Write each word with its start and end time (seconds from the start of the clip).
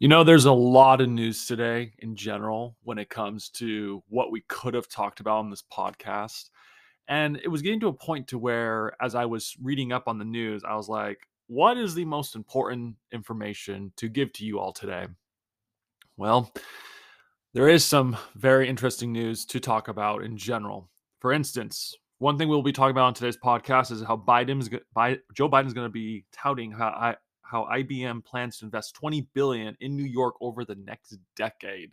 You 0.00 0.08
know, 0.08 0.24
there's 0.24 0.46
a 0.46 0.52
lot 0.52 1.02
of 1.02 1.10
news 1.10 1.44
today 1.44 1.92
in 1.98 2.16
general 2.16 2.74
when 2.84 2.96
it 2.96 3.10
comes 3.10 3.50
to 3.50 4.02
what 4.08 4.32
we 4.32 4.40
could 4.48 4.72
have 4.72 4.88
talked 4.88 5.20
about 5.20 5.40
on 5.40 5.50
this 5.50 5.62
podcast. 5.70 6.48
And 7.06 7.38
it 7.44 7.48
was 7.48 7.60
getting 7.60 7.80
to 7.80 7.88
a 7.88 7.92
point 7.92 8.26
to 8.28 8.38
where 8.38 8.94
as 9.02 9.14
I 9.14 9.26
was 9.26 9.54
reading 9.60 9.92
up 9.92 10.04
on 10.08 10.18
the 10.18 10.24
news, 10.24 10.64
I 10.64 10.74
was 10.74 10.88
like, 10.88 11.18
what 11.48 11.76
is 11.76 11.94
the 11.94 12.06
most 12.06 12.34
important 12.34 12.96
information 13.12 13.92
to 13.98 14.08
give 14.08 14.32
to 14.34 14.46
you 14.46 14.58
all 14.58 14.72
today? 14.72 15.06
Well, 16.16 16.50
there 17.52 17.68
is 17.68 17.84
some 17.84 18.16
very 18.36 18.70
interesting 18.70 19.12
news 19.12 19.44
to 19.46 19.60
talk 19.60 19.88
about 19.88 20.24
in 20.24 20.38
general. 20.38 20.88
For 21.18 21.30
instance, 21.30 21.94
one 22.16 22.38
thing 22.38 22.48
we'll 22.48 22.62
be 22.62 22.72
talking 22.72 22.92
about 22.92 23.04
on 23.04 23.14
today's 23.14 23.36
podcast 23.36 23.92
is 23.92 24.02
how 24.02 24.16
Biden's 24.16 24.70
Joe 25.34 25.50
Biden's 25.50 25.74
going 25.74 25.88
to 25.88 25.92
be 25.92 26.24
touting 26.32 26.72
how 26.72 27.16
how 27.50 27.64
IBM 27.72 28.24
plans 28.24 28.58
to 28.58 28.64
invest 28.64 28.94
20 28.94 29.28
billion 29.34 29.76
in 29.80 29.96
New 29.96 30.04
York 30.04 30.34
over 30.40 30.64
the 30.64 30.76
next 30.76 31.16
decade. 31.36 31.90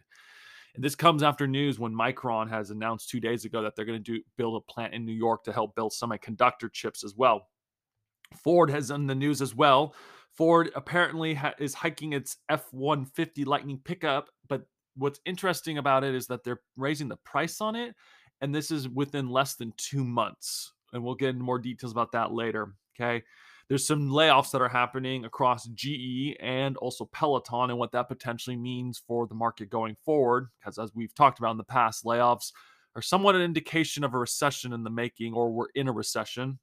And 0.75 0.83
this 0.83 0.95
comes 0.95 1.23
after 1.23 1.47
news 1.47 1.79
when 1.79 1.93
Micron 1.93 2.49
has 2.49 2.69
announced 2.69 3.09
2 3.09 3.19
days 3.19 3.45
ago 3.45 3.63
that 3.63 3.75
they're 3.75 3.85
going 3.85 4.03
to 4.03 4.11
do 4.17 4.21
build 4.37 4.61
a 4.61 4.71
plant 4.71 4.93
in 4.93 5.05
New 5.05 5.13
York 5.13 5.43
to 5.45 5.53
help 5.53 5.75
build 5.75 5.91
semiconductor 5.91 6.71
chips 6.71 7.03
as 7.03 7.15
well. 7.15 7.47
Ford 8.43 8.69
has 8.69 8.89
done 8.89 9.07
the 9.07 9.15
news 9.15 9.41
as 9.41 9.55
well. 9.55 9.95
Ford 10.33 10.69
apparently 10.75 11.33
ha- 11.33 11.55
is 11.57 11.73
hiking 11.73 12.13
its 12.13 12.37
F-150 12.49 13.45
Lightning 13.47 13.79
pickup, 13.83 14.29
but 14.47 14.67
what's 14.95 15.19
interesting 15.25 15.79
about 15.79 16.03
it 16.03 16.13
is 16.13 16.27
that 16.27 16.43
they're 16.43 16.61
raising 16.75 17.07
the 17.07 17.17
price 17.17 17.59
on 17.59 17.75
it 17.75 17.95
and 18.41 18.53
this 18.53 18.69
is 18.69 18.87
within 18.87 19.29
less 19.29 19.55
than 19.55 19.73
2 19.77 20.03
months. 20.03 20.73
And 20.93 21.03
we'll 21.03 21.15
get 21.15 21.29
into 21.29 21.43
more 21.43 21.59
details 21.59 21.91
about 21.91 22.11
that 22.11 22.31
later, 22.31 22.75
okay? 22.95 23.23
There's 23.69 23.85
some 23.85 24.09
layoffs 24.09 24.51
that 24.51 24.61
are 24.61 24.69
happening 24.69 25.25
across 25.25 25.67
GE 25.67 26.37
and 26.39 26.77
also 26.77 27.05
Peloton 27.05 27.69
and 27.69 27.77
what 27.77 27.91
that 27.91 28.07
potentially 28.07 28.55
means 28.55 29.01
for 29.05 29.27
the 29.27 29.35
market 29.35 29.69
going 29.69 29.95
forward. 30.05 30.47
Because 30.59 30.77
as 30.77 30.95
we've 30.95 31.13
talked 31.13 31.39
about 31.39 31.51
in 31.51 31.57
the 31.57 31.63
past, 31.63 32.05
layoffs 32.05 32.53
are 32.95 33.01
somewhat 33.01 33.35
an 33.35 33.41
indication 33.41 34.03
of 34.03 34.13
a 34.13 34.17
recession 34.17 34.71
in 34.71 34.83
the 34.83 34.89
making 34.89 35.33
or 35.33 35.51
we're 35.51 35.67
in 35.75 35.87
a 35.87 35.91
recession. 35.91 36.59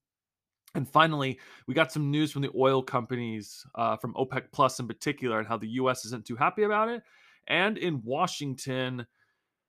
And 0.74 0.88
finally, 0.88 1.38
we 1.68 1.74
got 1.74 1.92
some 1.92 2.10
news 2.10 2.32
from 2.32 2.42
the 2.42 2.50
oil 2.56 2.82
companies, 2.82 3.64
uh, 3.74 3.96
from 3.96 4.14
OPEC 4.14 4.44
Plus 4.52 4.80
in 4.80 4.88
particular, 4.88 5.38
and 5.38 5.46
how 5.46 5.56
the 5.56 5.68
US 5.68 6.04
isn't 6.06 6.24
too 6.24 6.36
happy 6.36 6.64
about 6.64 6.88
it. 6.88 7.02
And 7.46 7.78
in 7.78 8.02
Washington, 8.02 9.06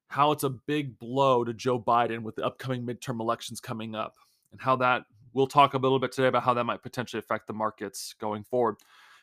how 0.08 0.32
it's 0.32 0.44
a 0.44 0.50
big 0.50 0.98
blow 0.98 1.44
to 1.44 1.54
Joe 1.54 1.80
Biden 1.80 2.22
with 2.24 2.36
the 2.36 2.46
upcoming 2.46 2.86
midterm 2.86 3.20
elections 3.20 3.60
coming 3.60 3.94
up, 3.94 4.16
and 4.52 4.62
how 4.62 4.78
that 4.78 5.04
we'll 5.36 5.46
talk 5.46 5.76
a 5.76 5.78
little 5.78 6.00
bit 6.00 6.12
today 6.12 6.30
about 6.30 6.44
how 6.44 6.56
that 6.56 6.64
might 6.64 6.82
potentially 6.82 7.20
affect 7.20 7.46
the 7.46 7.54
markets 7.54 8.16
going 8.20 8.44
forward. 8.44 8.78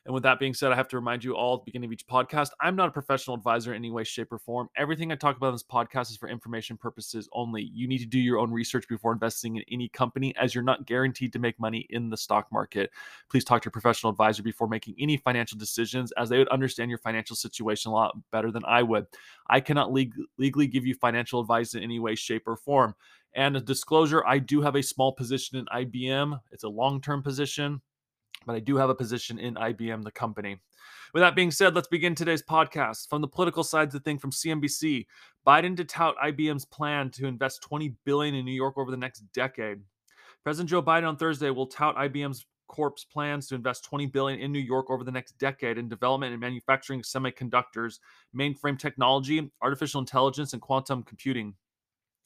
And 0.05 0.13
with 0.13 0.25
that 0.25 0.41
being 0.41 0.53
said, 0.53 0.73
I 0.73 0.75
have 0.75 0.89
to 0.89 0.97
remind 0.97 1.23
you 1.23 1.37
all 1.37 1.55
at 1.55 1.61
the 1.61 1.67
beginning 1.67 1.89
of 1.89 1.93
each 1.93 2.09
podcast, 2.09 2.51
I'm 2.61 2.75
not 2.75 2.89
a 2.89 2.91
professional 2.91 3.37
advisor 3.37 3.73
in 3.73 3.77
any 3.77 3.93
way, 3.93 4.03
shape, 4.03 4.33
or 4.33 4.39
form. 4.39 4.69
Everything 4.77 5.13
I 5.13 5.15
talk 5.15 5.37
about 5.37 5.49
in 5.49 5.55
this 5.55 5.63
podcast 5.63 6.11
is 6.11 6.17
for 6.17 6.29
information 6.29 6.77
purposes 6.77 7.29
only. 7.33 7.71
You 7.73 7.87
need 7.87 7.99
to 7.99 8.07
do 8.07 8.19
your 8.19 8.39
own 8.39 8.51
research 8.51 8.89
before 8.89 9.13
investing 9.13 9.57
in 9.57 9.65
any 9.71 9.89
company, 9.89 10.35
as 10.37 10.57
you're 10.57 10.65
not 10.65 10.87
guaranteed 10.87 11.33
to 11.35 11.39
make 11.39 11.59
money 11.61 11.87
in 11.91 12.11
the 12.11 12.17
stock 12.17 12.51
market. 12.51 12.91
Please 13.31 13.45
talk 13.45 13.63
to 13.63 13.69
a 13.69 13.73
professional 13.73 14.11
advisor 14.11 14.43
before 14.43 14.67
making 14.67 14.97
any 14.99 15.17
financial 15.17 15.57
decisions, 15.57 16.11
as 16.19 16.29
they 16.29 16.39
would 16.39 16.49
understand 16.49 16.91
your 16.91 16.99
financial 16.99 17.37
situation 17.37 17.93
a 17.93 17.95
lot 17.95 18.17
better 18.33 18.51
than 18.51 18.65
I 18.67 18.83
would. 18.83 19.07
I 19.49 19.61
cannot 19.61 19.93
leg- 19.93 20.17
legally 20.37 20.67
give 20.67 20.85
you 20.85 20.97
financial 20.97 21.41
advice 21.41 21.75
in 21.75 21.83
any 21.85 22.01
way, 22.01 22.17
shape, 22.17 22.49
or 22.49 22.57
form. 22.57 22.97
And 23.35 23.57
a 23.57 23.61
disclosure, 23.61 24.25
I 24.27 24.39
do 24.39 24.61
have 24.61 24.77
a 24.77 24.83
small 24.83 25.13
position 25.13 25.59
in 25.59 25.67
IBM. 25.67 26.39
It's 26.51 26.65
a 26.65 26.69
long 26.69 27.01
term 27.01 27.23
position, 27.23 27.81
but 28.47 28.55
I 28.55 28.61
do 28.61 28.77
have 28.77 28.91
a 28.91 28.95
position 28.95 29.39
in 29.39 29.55
IBM, 29.55 30.05
the 30.05 30.11
company. 30.11 30.61
With 31.15 31.23
that 31.23 31.37
being 31.37 31.51
said, 31.51 31.75
let's 31.75 31.89
begin 31.89 32.15
today's 32.15 32.43
podcast. 32.43 33.09
From 33.09 33.21
the 33.21 33.29
political 33.29 33.65
side 33.65 33.89
of 33.89 33.93
the 33.93 34.01
thing 34.01 34.19
from 34.19 34.31
CNBC, 34.31 35.07
Biden 35.47 35.77
to 35.77 35.85
tout 35.85 36.17
IBM's 36.25 36.65
plan 36.65 37.11
to 37.11 37.27
invest 37.27 37.63
20 37.63 37.95
billion 38.05 38.35
in 38.35 38.45
New 38.45 38.53
York 38.53 38.79
over 38.79 38.91
the 38.91 38.97
next 38.97 39.21
decade. 39.33 39.81
President 40.43 40.71
Joe 40.71 40.83
Biden 40.83 41.09
on 41.09 41.17
Thursday 41.17 41.51
will 41.51 41.67
tout 41.67 41.97
IBM's 41.97 42.47
Corp's 42.69 43.05
plans 43.05 43.47
to 43.49 43.55
invest 43.55 43.85
20 43.85 44.07
billion 44.07 44.41
in 44.41 44.51
New 44.51 44.59
York 44.59 44.91
over 44.91 45.05
the 45.05 45.13
next 45.13 45.33
decade 45.39 45.77
in 45.77 45.89
development 45.89 46.33
and 46.33 46.41
manufacturing 46.41 47.03
semiconductors, 47.03 47.99
mainframe 48.35 48.79
technology, 48.79 49.51
artificial 49.61 50.01
intelligence, 50.01 50.55
and 50.55 50.63
quantum 50.63 51.03
computing. 51.03 51.55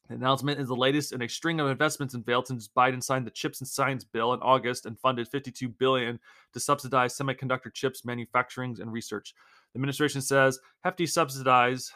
The 0.08 0.14
announcement 0.14 0.60
is 0.60 0.68
the 0.68 0.76
latest 0.76 1.12
in 1.12 1.22
a 1.22 1.28
string 1.28 1.58
of 1.58 1.68
investments 1.68 2.14
in 2.14 2.22
Vail 2.22 2.44
since 2.44 2.68
Biden 2.68 3.02
signed 3.02 3.26
the 3.26 3.30
Chips 3.30 3.60
and 3.60 3.66
Science 3.66 4.04
Bill 4.04 4.34
in 4.34 4.40
August 4.40 4.86
and 4.86 4.98
funded 4.98 5.26
52 5.28 5.68
billion 5.68 6.20
to 6.52 6.60
subsidize 6.60 7.16
semiconductor 7.16 7.72
chips 7.72 8.04
manufacturing 8.04 8.76
and 8.80 8.92
research. 8.92 9.34
The 9.72 9.78
administration 9.78 10.20
says 10.20 10.60
hefty 10.84 11.06
subsidize 11.06 11.92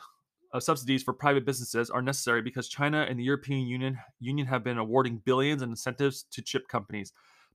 uh, 0.52 0.58
subsidies 0.58 1.04
for 1.04 1.12
private 1.12 1.44
businesses 1.44 1.90
are 1.90 2.02
necessary 2.02 2.42
because 2.42 2.68
China 2.68 3.06
and 3.08 3.18
the 3.18 3.24
European 3.24 3.66
Union 3.66 3.98
Union 4.18 4.46
have 4.48 4.64
been 4.64 4.78
awarding 4.78 5.22
billions 5.24 5.62
in 5.62 5.70
incentives 5.70 6.24
to 6.32 6.42
chip 6.42 6.66
companies. 6.66 7.12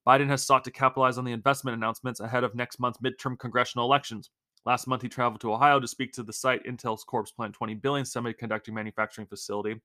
Biden 0.08 0.28
has 0.28 0.44
sought 0.44 0.64
to 0.64 0.72
capitalize 0.72 1.18
on 1.18 1.26
the 1.26 1.34
investment 1.34 1.76
announcements 1.76 2.22
ahead 2.22 2.44
of 2.46 2.56
next 2.56 2.80
month's 2.80 3.00
midterm 3.00 3.38
congressional 3.38 3.86
elections. 3.86 4.30
Last 4.66 4.88
month, 4.88 5.02
he 5.02 5.10
traveled 5.10 5.42
to 5.42 5.54
Ohio 5.54 5.80
to 5.80 5.88
speak 5.88 6.14
to 6.14 6.24
the 6.24 6.34
site 6.34 6.64
Intel's 6.64 7.04
Corp's 7.04 7.32
planned 7.32 7.54
20 7.54 7.76
billion 7.76 8.06
semiconductor 8.06 8.70
manufacturing 8.70 9.28
facility. 9.28 9.82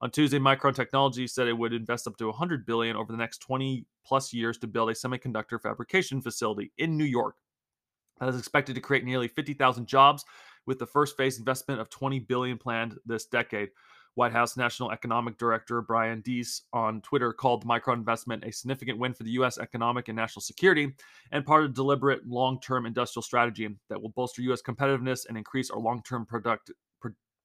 On 0.00 0.10
Tuesday, 0.10 0.38
Micron 0.38 0.74
Technology 0.74 1.26
said 1.26 1.48
it 1.48 1.58
would 1.58 1.72
invest 1.72 2.06
up 2.06 2.16
to 2.18 2.26
100 2.26 2.64
billion 2.64 2.94
over 2.94 3.10
the 3.10 3.18
next 3.18 3.38
20 3.38 3.84
plus 4.06 4.32
years 4.32 4.56
to 4.58 4.68
build 4.68 4.90
a 4.90 4.94
semiconductor 4.94 5.60
fabrication 5.60 6.20
facility 6.22 6.72
in 6.78 6.96
New 6.96 7.04
York. 7.04 7.34
That 8.20 8.28
is 8.28 8.38
expected 8.38 8.74
to 8.74 8.80
create 8.80 9.04
nearly 9.04 9.28
50,000 9.28 9.86
jobs, 9.86 10.24
with 10.66 10.78
the 10.78 10.86
first 10.86 11.16
phase 11.16 11.38
investment 11.38 11.80
of 11.80 11.88
20 11.90 12.20
billion 12.20 12.58
planned 12.58 12.96
this 13.06 13.26
decade. 13.26 13.70
White 14.14 14.32
House 14.32 14.56
National 14.56 14.90
Economic 14.90 15.38
Director 15.38 15.80
Brian 15.80 16.20
Deese 16.22 16.62
on 16.72 17.00
Twitter 17.02 17.32
called 17.32 17.62
the 17.62 17.66
Micron 17.66 17.94
investment 17.94 18.44
a 18.44 18.52
significant 18.52 18.98
win 18.98 19.14
for 19.14 19.22
the 19.22 19.30
U.S. 19.32 19.58
economic 19.58 20.08
and 20.08 20.16
national 20.16 20.42
security 20.42 20.92
and 21.30 21.46
part 21.46 21.64
of 21.64 21.70
a 21.70 21.74
deliberate 21.74 22.26
long 22.26 22.60
term 22.60 22.84
industrial 22.84 23.22
strategy 23.22 23.68
that 23.88 24.00
will 24.00 24.08
bolster 24.10 24.42
U.S. 24.42 24.60
competitiveness 24.60 25.26
and 25.28 25.38
increase 25.38 25.70
our 25.70 25.78
long 25.78 26.02
term 26.02 26.26
product, 26.26 26.72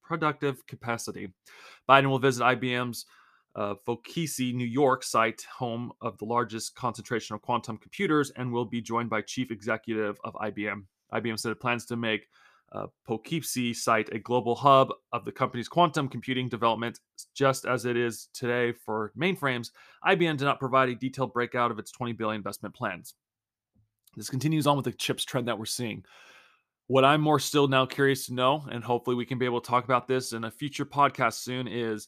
productive 0.03 0.65
capacity. 0.67 1.29
Biden 1.89 2.09
will 2.09 2.19
visit 2.19 2.43
IBM's 2.43 3.05
uh, 3.55 3.75
Poughkeepsie, 3.85 4.53
New 4.53 4.65
York 4.65 5.03
site, 5.03 5.45
home 5.57 5.91
of 6.01 6.17
the 6.17 6.25
largest 6.25 6.75
concentration 6.75 7.35
of 7.35 7.41
quantum 7.41 7.77
computers, 7.77 8.31
and 8.31 8.51
will 8.51 8.65
be 8.65 8.81
joined 8.81 9.09
by 9.09 9.21
chief 9.21 9.51
executive 9.51 10.17
of 10.23 10.33
IBM. 10.35 10.83
IBM 11.13 11.39
said 11.39 11.51
it 11.51 11.59
plans 11.59 11.85
to 11.85 11.95
make 11.95 12.27
uh, 12.71 12.87
Poughkeepsie 13.05 13.73
site 13.73 14.09
a 14.11 14.19
global 14.19 14.55
hub 14.55 14.91
of 15.11 15.25
the 15.25 15.31
company's 15.31 15.67
quantum 15.67 16.07
computing 16.07 16.49
development, 16.49 16.99
just 17.35 17.65
as 17.65 17.85
it 17.85 17.95
is 17.95 18.29
today 18.33 18.71
for 18.71 19.11
mainframes. 19.17 19.69
IBM 20.05 20.37
did 20.37 20.45
not 20.45 20.59
provide 20.59 20.89
a 20.89 20.95
detailed 20.95 21.33
breakout 21.33 21.69
of 21.69 21.77
its 21.77 21.91
20 21.91 22.13
billion 22.13 22.37
investment 22.37 22.73
plans. 22.73 23.13
This 24.15 24.29
continues 24.29 24.67
on 24.67 24.75
with 24.75 24.85
the 24.85 24.91
chips 24.91 25.23
trend 25.23 25.47
that 25.47 25.57
we're 25.57 25.65
seeing. 25.65 26.03
What 26.93 27.03
I'm 27.03 27.21
more 27.21 27.39
still 27.39 27.67
now 27.67 27.87
curious 27.87 28.27
to 28.27 28.35
know, 28.35 28.67
and 28.69 28.83
hopefully 28.83 29.15
we 29.15 29.25
can 29.25 29.39
be 29.39 29.45
able 29.45 29.59
to 29.59 29.67
talk 29.67 29.83
about 29.83 30.07
this 30.07 30.31
in 30.31 30.43
a 30.43 30.51
future 30.51 30.85
podcast 30.85 31.41
soon, 31.41 31.67
is 31.67 32.07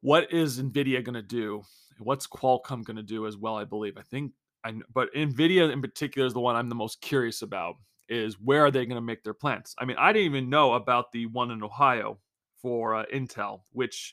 what 0.00 0.32
is 0.32 0.60
NVIDIA 0.60 1.04
going 1.04 1.14
to 1.14 1.22
do? 1.22 1.62
What's 2.00 2.26
Qualcomm 2.26 2.82
going 2.82 2.96
to 2.96 3.04
do 3.04 3.28
as 3.28 3.36
well? 3.36 3.54
I 3.54 3.62
believe. 3.62 3.96
I 3.96 4.02
think, 4.02 4.32
I, 4.64 4.74
but 4.92 5.14
NVIDIA 5.14 5.72
in 5.72 5.80
particular 5.80 6.26
is 6.26 6.32
the 6.32 6.40
one 6.40 6.56
I'm 6.56 6.68
the 6.68 6.74
most 6.74 7.00
curious 7.00 7.42
about. 7.42 7.76
Is 8.08 8.34
where 8.40 8.64
are 8.64 8.72
they 8.72 8.84
going 8.84 8.96
to 8.96 9.00
make 9.00 9.22
their 9.22 9.32
plants? 9.32 9.76
I 9.78 9.84
mean, 9.84 9.96
I 9.96 10.12
didn't 10.12 10.26
even 10.26 10.50
know 10.50 10.72
about 10.72 11.12
the 11.12 11.26
one 11.26 11.52
in 11.52 11.62
Ohio 11.62 12.18
for 12.60 12.96
uh, 12.96 13.04
Intel, 13.14 13.60
which, 13.70 14.12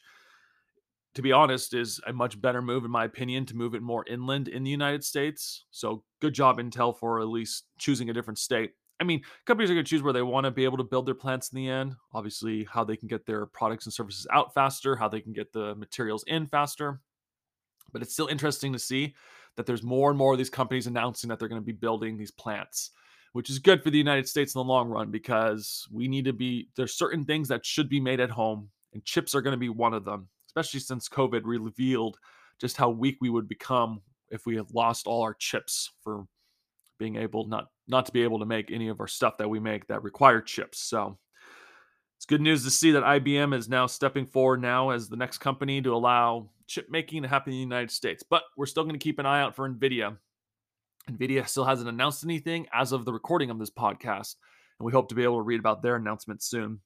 to 1.15 1.23
be 1.23 1.31
honest, 1.31 1.73
is 1.73 1.99
a 2.05 2.13
much 2.13 2.39
better 2.39 2.61
move 2.61 2.85
in 2.85 2.91
my 2.91 3.05
opinion 3.05 3.47
to 3.47 3.57
move 3.57 3.73
it 3.73 3.81
more 3.81 4.05
inland 4.07 4.47
in 4.47 4.63
the 4.63 4.69
United 4.69 5.03
States. 5.03 5.65
So 5.71 6.03
good 6.21 6.35
job 6.35 6.59
Intel 6.59 6.95
for 6.95 7.19
at 7.19 7.29
least 7.29 7.63
choosing 7.79 8.11
a 8.11 8.13
different 8.13 8.37
state. 8.37 8.73
I 8.99 9.03
mean, 9.03 9.21
companies 9.45 9.69
are 9.69 9.75
going 9.75 9.85
to 9.85 9.89
choose 9.89 10.01
where 10.01 10.13
they 10.13 10.23
want 10.23 10.45
to 10.45 10.51
be 10.51 10.63
able 10.63 10.77
to 10.77 10.83
build 10.83 11.05
their 11.05 11.13
plants 11.13 11.49
in 11.49 11.57
the 11.57 11.69
end. 11.69 11.95
Obviously, 12.13 12.67
how 12.71 12.83
they 12.83 12.97
can 12.97 13.07
get 13.07 13.25
their 13.25 13.45
products 13.45 13.85
and 13.85 13.93
services 13.93 14.25
out 14.33 14.53
faster, 14.53 14.95
how 14.95 15.07
they 15.07 15.21
can 15.21 15.33
get 15.33 15.53
the 15.53 15.75
materials 15.75 16.23
in 16.27 16.47
faster. 16.47 16.99
But 17.93 18.01
it's 18.01 18.13
still 18.13 18.27
interesting 18.27 18.73
to 18.73 18.79
see 18.79 19.15
that 19.55 19.65
there's 19.65 19.83
more 19.83 20.09
and 20.09 20.17
more 20.17 20.33
of 20.33 20.37
these 20.37 20.49
companies 20.49 20.87
announcing 20.87 21.27
that 21.29 21.39
they're 21.39 21.47
going 21.47 21.61
to 21.61 21.65
be 21.65 21.71
building 21.71 22.17
these 22.17 22.31
plants, 22.31 22.91
which 23.33 23.49
is 23.49 23.59
good 23.59 23.83
for 23.83 23.91
the 23.91 23.97
United 23.97 24.27
States 24.27 24.55
in 24.55 24.59
the 24.59 24.63
long 24.63 24.89
run 24.89 25.11
because 25.11 25.87
we 25.91 26.07
need 26.07 26.25
to 26.25 26.33
be 26.33 26.69
there's 26.75 26.93
certain 26.93 27.23
things 27.23 27.47
that 27.49 27.65
should 27.65 27.89
be 27.89 27.99
made 27.99 28.19
at 28.19 28.29
home, 28.31 28.69
and 28.93 29.05
chips 29.05 29.35
are 29.35 29.41
going 29.41 29.53
to 29.53 29.57
be 29.57 29.69
one 29.69 29.93
of 29.93 30.05
them, 30.05 30.27
especially 30.47 30.79
since 30.79 31.07
COVID 31.07 31.41
revealed 31.43 32.17
just 32.59 32.77
how 32.77 32.89
weak 32.89 33.17
we 33.21 33.29
would 33.29 33.47
become 33.47 34.01
if 34.29 34.45
we 34.45 34.55
had 34.55 34.71
lost 34.73 35.07
all 35.07 35.21
our 35.21 35.35
chips 35.35 35.91
for 36.01 36.25
being 36.97 37.15
able 37.15 37.47
not 37.47 37.67
not 37.87 38.05
to 38.05 38.11
be 38.11 38.23
able 38.23 38.39
to 38.39 38.45
make 38.45 38.71
any 38.71 38.89
of 38.89 38.99
our 38.99 39.07
stuff 39.07 39.37
that 39.37 39.49
we 39.49 39.59
make 39.59 39.87
that 39.87 40.03
require 40.03 40.41
chips. 40.41 40.79
So 40.79 41.17
it's 42.17 42.25
good 42.25 42.41
news 42.41 42.63
to 42.63 42.71
see 42.71 42.91
that 42.91 43.03
IBM 43.03 43.55
is 43.55 43.69
now 43.69 43.85
stepping 43.85 44.25
forward 44.25 44.61
now 44.61 44.89
as 44.89 45.07
the 45.07 45.15
next 45.15 45.37
company 45.37 45.81
to 45.81 45.93
allow 45.93 46.49
chip 46.67 46.89
making 46.89 47.21
to 47.21 47.27
happen 47.27 47.53
in 47.53 47.57
the 47.57 47.61
United 47.61 47.91
States. 47.91 48.23
But 48.27 48.43
we're 48.57 48.65
still 48.65 48.83
going 48.83 48.95
to 48.95 49.03
keep 49.03 49.19
an 49.19 49.25
eye 49.25 49.41
out 49.41 49.55
for 49.55 49.69
Nvidia. 49.69 50.17
Nvidia 51.09 51.47
still 51.47 51.63
hasn't 51.63 51.89
announced 51.89 52.23
anything 52.23 52.67
as 52.73 52.91
of 52.91 53.05
the 53.05 53.13
recording 53.13 53.49
of 53.49 53.59
this 53.59 53.69
podcast. 53.69 54.35
and 54.79 54.85
we 54.85 54.91
hope 54.91 55.09
to 55.09 55.15
be 55.15 55.23
able 55.23 55.37
to 55.37 55.43
read 55.43 55.59
about 55.59 55.81
their 55.81 55.95
announcement 55.95 56.43
soon. 56.43 56.81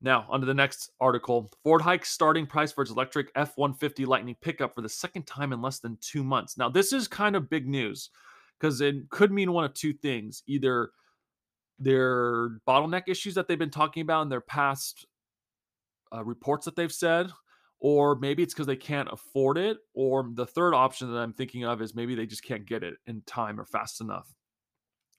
Now, 0.00 0.26
on 0.28 0.40
to 0.40 0.46
the 0.46 0.54
next 0.54 0.90
article. 1.00 1.50
Ford 1.64 1.82
hikes 1.82 2.10
starting 2.10 2.46
price 2.46 2.70
for 2.70 2.82
its 2.82 2.90
electric 2.90 3.32
F 3.34 3.56
150 3.56 4.04
Lightning 4.04 4.36
pickup 4.40 4.74
for 4.74 4.80
the 4.80 4.88
second 4.88 5.26
time 5.26 5.52
in 5.52 5.60
less 5.60 5.80
than 5.80 5.98
two 6.00 6.22
months. 6.22 6.56
Now, 6.56 6.68
this 6.68 6.92
is 6.92 7.08
kind 7.08 7.34
of 7.34 7.50
big 7.50 7.66
news 7.66 8.10
because 8.58 8.80
it 8.80 9.08
could 9.10 9.32
mean 9.32 9.52
one 9.52 9.64
of 9.64 9.74
two 9.74 9.92
things 9.92 10.42
either 10.46 10.90
their 11.78 12.50
bottleneck 12.66 13.04
issues 13.06 13.34
that 13.34 13.46
they've 13.46 13.58
been 13.58 13.70
talking 13.70 14.00
about 14.00 14.22
in 14.22 14.28
their 14.28 14.40
past 14.40 15.06
uh, 16.12 16.24
reports 16.24 16.64
that 16.64 16.74
they've 16.74 16.92
said, 16.92 17.30
or 17.80 18.16
maybe 18.16 18.42
it's 18.42 18.54
because 18.54 18.66
they 18.66 18.76
can't 18.76 19.08
afford 19.12 19.58
it, 19.58 19.78
or 19.94 20.28
the 20.34 20.46
third 20.46 20.74
option 20.74 21.12
that 21.12 21.18
I'm 21.18 21.32
thinking 21.32 21.64
of 21.64 21.80
is 21.80 21.94
maybe 21.94 22.14
they 22.14 22.26
just 22.26 22.44
can't 22.44 22.66
get 22.66 22.82
it 22.82 22.94
in 23.06 23.22
time 23.26 23.60
or 23.60 23.64
fast 23.64 24.00
enough, 24.00 24.34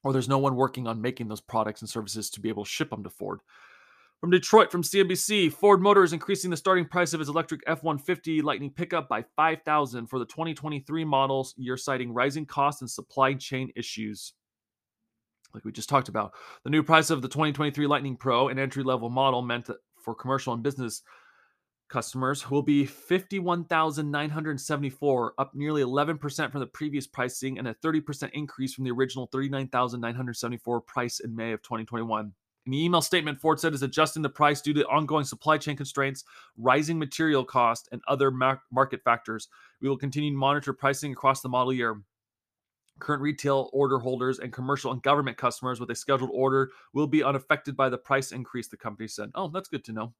or 0.04 0.12
there's 0.12 0.28
no 0.28 0.40
one 0.40 0.56
working 0.56 0.88
on 0.88 1.02
making 1.02 1.30
those 1.30 1.42
products 1.42 1.82
and 1.82 1.90
services 1.90 2.30
to 2.32 2.42
be 2.42 2.50
able 2.50 2.66
to 2.66 2.70
ship 2.70 2.90
them 2.90 3.04
to 3.04 3.10
Ford. 3.10 3.40
From 4.20 4.32
Detroit, 4.32 4.70
from 4.70 4.84
CNBC, 4.84 5.54
Ford 5.54 5.82
Motor 5.82 6.04
is 6.04 6.12
increasing 6.12 6.52
the 6.52 6.58
starting 6.58 6.84
price 6.84 7.14
of 7.14 7.22
its 7.22 7.30
electric 7.30 7.62
F-150 7.66 8.44
Lightning 8.44 8.70
pickup 8.70 9.08
by 9.08 9.24
5,000 9.38 10.08
for 10.08 10.20
the 10.20 10.26
2023 10.26 11.06
models, 11.06 11.54
year 11.56 11.78
citing 11.78 12.14
rising 12.14 12.46
costs 12.46 12.82
and 12.82 12.92
supply 12.92 13.34
chain 13.34 13.72
issues. 13.78 14.34
Like 15.54 15.64
we 15.64 15.72
just 15.72 15.88
talked 15.88 16.10
about, 16.10 16.34
the 16.66 16.70
new 16.70 16.84
price 16.84 17.12
of 17.12 17.22
the 17.22 17.30
2023 17.30 17.88
Lightning 17.88 18.18
Pro, 18.18 18.50
an 18.50 18.60
entry-level 18.60 19.10
model 19.10 19.42
meant 19.42 19.70
for 20.04 20.14
commercial 20.14 20.54
and 20.54 20.62
business 20.62 21.02
customers, 21.88 22.52
will 22.52 22.62
be 22.62 22.86
51,974, 22.86 25.34
up 25.38 25.56
nearly 25.56 25.82
11% 25.82 26.52
from 26.52 26.60
the 26.60 26.68
previous 26.68 27.08
pricing 27.08 27.58
and 27.58 27.70
a 27.70 27.74
30% 27.76 28.32
increase 28.34 28.74
from 28.74 28.84
the 28.84 28.92
original 28.92 29.30
39,974 29.32 30.82
price 30.82 31.22
in 31.22 31.34
May 31.34 31.54
of 31.54 31.62
2021. 31.62 32.34
In 32.70 32.74
the 32.74 32.86
email 32.86 33.02
statement, 33.02 33.42
Ford 33.42 33.60
said 33.60 33.74
is 33.74 33.82
adjusting 33.82 34.22
the 34.22 34.30
price 34.30 34.62
due 34.62 34.76
to 34.76 34.86
ongoing 34.86 35.26
supply 35.26 35.58
chain 35.58 35.76
constraints, 35.76 36.24
rising 36.56 37.00
material 37.00 37.44
cost, 37.44 37.90
and 37.92 38.00
other 38.08 38.30
market 38.30 39.04
factors. 39.04 39.48
We 39.82 39.90
will 39.90 39.98
continue 39.98 40.30
to 40.30 40.38
monitor 40.38 40.72
pricing 40.72 41.12
across 41.12 41.42
the 41.42 41.50
model 41.50 41.74
year. 41.74 42.00
Current 43.00 43.24
retail 43.24 43.72
order 43.74 43.98
holders 43.98 44.38
and 44.38 44.54
commercial 44.54 44.92
and 44.92 45.02
government 45.02 45.36
customers 45.36 45.80
with 45.80 45.90
a 45.90 45.96
scheduled 45.96 46.30
order 46.32 46.70
will 46.94 47.08
be 47.08 47.24
unaffected 47.24 47.76
by 47.76 47.90
the 47.90 47.98
price 47.98 48.32
increase, 48.32 48.68
the 48.68 48.78
company 48.78 49.08
said. 49.08 49.32
Oh, 49.34 49.48
that's 49.48 49.68
good 49.68 49.84
to 49.86 49.92
know. 49.92 50.14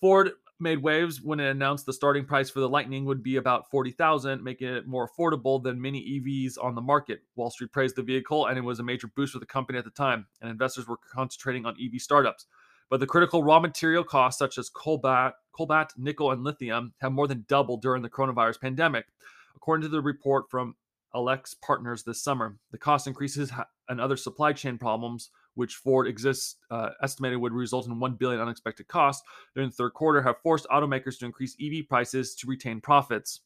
Ford 0.00 0.30
made 0.58 0.82
waves 0.82 1.20
when 1.22 1.40
it 1.40 1.50
announced 1.50 1.86
the 1.86 1.92
starting 1.92 2.24
price 2.24 2.50
for 2.50 2.60
the 2.60 2.68
Lightning 2.68 3.04
would 3.04 3.22
be 3.22 3.36
about 3.36 3.70
40,000, 3.70 4.42
making 4.42 4.68
it 4.68 4.86
more 4.86 5.08
affordable 5.08 5.62
than 5.62 5.80
many 5.80 6.00
EVs 6.00 6.56
on 6.62 6.74
the 6.74 6.80
market. 6.80 7.20
Wall 7.34 7.50
Street 7.50 7.72
praised 7.72 7.96
the 7.96 8.02
vehicle 8.02 8.46
and 8.46 8.58
it 8.58 8.62
was 8.62 8.78
a 8.78 8.82
major 8.82 9.08
boost 9.14 9.32
for 9.32 9.38
the 9.38 9.46
company 9.46 9.78
at 9.78 9.84
the 9.84 9.90
time, 9.90 10.26
and 10.40 10.50
investors 10.50 10.86
were 10.86 10.98
concentrating 11.12 11.66
on 11.66 11.76
EV 11.80 12.00
startups. 12.00 12.46
But 12.88 13.00
the 13.00 13.06
critical 13.06 13.42
raw 13.42 13.60
material 13.60 14.04
costs 14.04 14.38
such 14.38 14.58
as 14.58 14.70
cobalt, 14.70 15.34
cobalt, 15.52 15.92
nickel, 15.96 16.30
and 16.30 16.44
lithium 16.44 16.94
have 17.00 17.12
more 17.12 17.26
than 17.26 17.44
doubled 17.48 17.82
during 17.82 18.02
the 18.02 18.10
coronavirus 18.10 18.60
pandemic. 18.60 19.06
According 19.56 19.82
to 19.82 19.88
the 19.88 20.00
report 20.00 20.50
from 20.50 20.76
AlixPartners 21.14 22.04
this 22.04 22.22
summer, 22.22 22.56
the 22.70 22.78
cost 22.78 23.06
increases 23.06 23.50
and 23.88 24.00
other 24.00 24.16
supply 24.16 24.52
chain 24.52 24.78
problems 24.78 25.30
which 25.56 25.74
Ford 25.74 26.06
exists 26.06 26.56
uh, 26.70 26.90
estimated 27.02 27.40
would 27.40 27.52
result 27.52 27.86
in 27.86 27.98
1 27.98 28.14
billion 28.14 28.40
unexpected 28.40 28.86
costs 28.86 29.26
during 29.54 29.70
the 29.70 29.74
third 29.74 29.94
quarter, 29.94 30.22
have 30.22 30.40
forced 30.42 30.66
automakers 30.68 31.18
to 31.18 31.26
increase 31.26 31.56
EV 31.60 31.88
prices 31.88 32.34
to 32.36 32.46
retain 32.46 32.80
profits. 32.80 33.40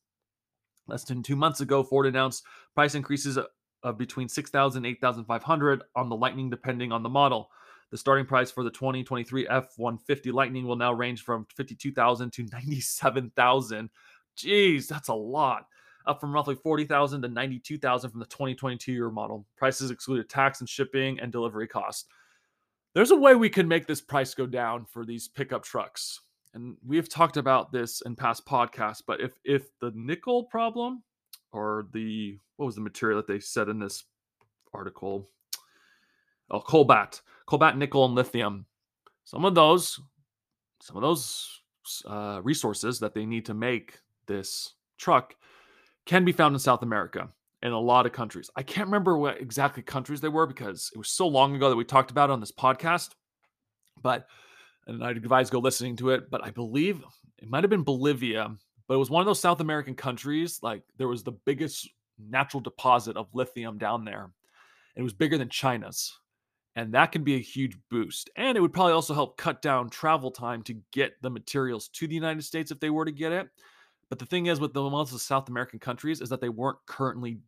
Less 0.86 1.04
than 1.04 1.22
two 1.22 1.36
months 1.36 1.60
ago, 1.60 1.82
Ford 1.82 2.06
announced 2.06 2.44
price 2.74 2.94
increases 2.94 3.38
of 3.82 3.96
between 3.96 4.28
6,000 4.28 4.84
and 4.84 4.90
8,500 4.90 5.82
on 5.96 6.08
the 6.08 6.16
Lightning, 6.16 6.50
depending 6.50 6.92
on 6.92 7.02
the 7.02 7.08
model. 7.08 7.50
The 7.90 7.98
starting 7.98 8.26
price 8.26 8.50
for 8.50 8.62
the 8.62 8.70
2023 8.70 9.48
F-150 9.48 10.32
Lightning 10.32 10.66
will 10.66 10.76
now 10.76 10.92
range 10.92 11.22
from 11.22 11.46
52,000 11.56 12.32
to 12.32 12.46
97,000. 12.52 13.90
Jeez, 14.36 14.86
that's 14.86 15.08
a 15.08 15.14
lot 15.14 15.66
up 16.06 16.20
from 16.20 16.32
roughly 16.32 16.54
40,000 16.54 17.22
to 17.22 17.28
92,000 17.28 18.10
from 18.10 18.20
the 18.20 18.26
2022 18.26 18.92
year 18.92 19.10
model. 19.10 19.46
Prices 19.56 19.90
excluded 19.90 20.28
tax 20.28 20.60
and 20.60 20.68
shipping 20.68 21.20
and 21.20 21.32
delivery 21.32 21.68
costs. 21.68 22.06
There's 22.94 23.12
a 23.12 23.16
way 23.16 23.34
we 23.34 23.48
can 23.48 23.68
make 23.68 23.86
this 23.86 24.00
price 24.00 24.34
go 24.34 24.46
down 24.46 24.84
for 24.84 25.04
these 25.04 25.28
pickup 25.28 25.62
trucks. 25.62 26.20
And 26.54 26.76
we've 26.84 27.08
talked 27.08 27.36
about 27.36 27.70
this 27.70 28.00
in 28.00 28.16
past 28.16 28.44
podcasts, 28.44 29.02
but 29.06 29.20
if 29.20 29.34
if 29.44 29.78
the 29.78 29.92
nickel 29.94 30.44
problem 30.44 31.04
or 31.52 31.86
the 31.92 32.38
what 32.56 32.66
was 32.66 32.74
the 32.74 32.80
material 32.80 33.18
that 33.18 33.28
they 33.28 33.38
said 33.38 33.68
in 33.68 33.78
this 33.78 34.04
article? 34.74 35.30
Oh, 36.50 36.60
cobalt, 36.60 37.22
cobalt, 37.46 37.76
nickel, 37.76 38.04
and 38.04 38.14
lithium. 38.16 38.66
Some 39.24 39.44
of 39.44 39.54
those, 39.54 40.00
some 40.80 40.96
of 40.96 41.02
those 41.02 41.60
uh, 42.06 42.40
resources 42.42 42.98
that 42.98 43.14
they 43.14 43.24
need 43.24 43.46
to 43.46 43.54
make 43.54 44.00
this 44.26 44.74
truck 44.98 45.34
can 46.06 46.24
be 46.24 46.32
found 46.32 46.54
in 46.54 46.58
South 46.58 46.82
America 46.82 47.28
in 47.62 47.72
a 47.72 47.80
lot 47.80 48.06
of 48.06 48.12
countries. 48.12 48.50
I 48.56 48.62
can't 48.62 48.88
remember 48.88 49.18
what 49.18 49.40
exactly 49.40 49.82
countries 49.82 50.20
they 50.20 50.28
were 50.28 50.46
because 50.46 50.90
it 50.94 50.98
was 50.98 51.10
so 51.10 51.26
long 51.26 51.54
ago 51.54 51.68
that 51.68 51.76
we 51.76 51.84
talked 51.84 52.10
about 52.10 52.30
on 52.30 52.40
this 52.40 52.52
podcast. 52.52 53.10
But 54.02 54.26
and 54.86 55.04
I'd 55.04 55.16
advise 55.16 55.50
go 55.50 55.58
listening 55.58 55.96
to 55.96 56.10
it. 56.10 56.30
But 56.30 56.44
I 56.44 56.50
believe 56.50 57.02
it 57.38 57.48
might 57.48 57.64
have 57.64 57.70
been 57.70 57.84
Bolivia, 57.84 58.54
but 58.88 58.94
it 58.94 58.98
was 58.98 59.10
one 59.10 59.20
of 59.20 59.26
those 59.26 59.40
South 59.40 59.60
American 59.60 59.94
countries. 59.94 60.58
Like 60.62 60.82
there 60.96 61.08
was 61.08 61.22
the 61.22 61.32
biggest 61.32 61.88
natural 62.18 62.60
deposit 62.60 63.16
of 63.16 63.28
lithium 63.34 63.78
down 63.78 64.04
there. 64.04 64.30
It 64.96 65.02
was 65.02 65.12
bigger 65.12 65.38
than 65.38 65.48
China's. 65.48 66.18
And 66.76 66.94
that 66.94 67.12
can 67.12 67.24
be 67.24 67.34
a 67.34 67.40
huge 67.40 67.76
boost. 67.90 68.30
And 68.36 68.56
it 68.56 68.60
would 68.60 68.72
probably 68.72 68.92
also 68.92 69.12
help 69.12 69.36
cut 69.36 69.60
down 69.60 69.90
travel 69.90 70.30
time 70.30 70.62
to 70.62 70.74
get 70.92 71.12
the 71.20 71.30
materials 71.30 71.88
to 71.88 72.06
the 72.06 72.14
United 72.14 72.44
States 72.44 72.70
if 72.70 72.78
they 72.80 72.90
were 72.90 73.04
to 73.04 73.12
get 73.12 73.32
it. 73.32 73.48
But 74.10 74.18
the 74.18 74.26
thing 74.26 74.46
is, 74.46 74.60
with 74.60 74.74
the 74.74 74.82
most 74.82 75.14
of 75.14 75.20
South 75.20 75.48
American 75.48 75.78
countries, 75.78 76.20
is 76.20 76.28
that 76.28 76.40
they 76.40 76.48
weren't 76.48 76.78
currently 76.86 77.38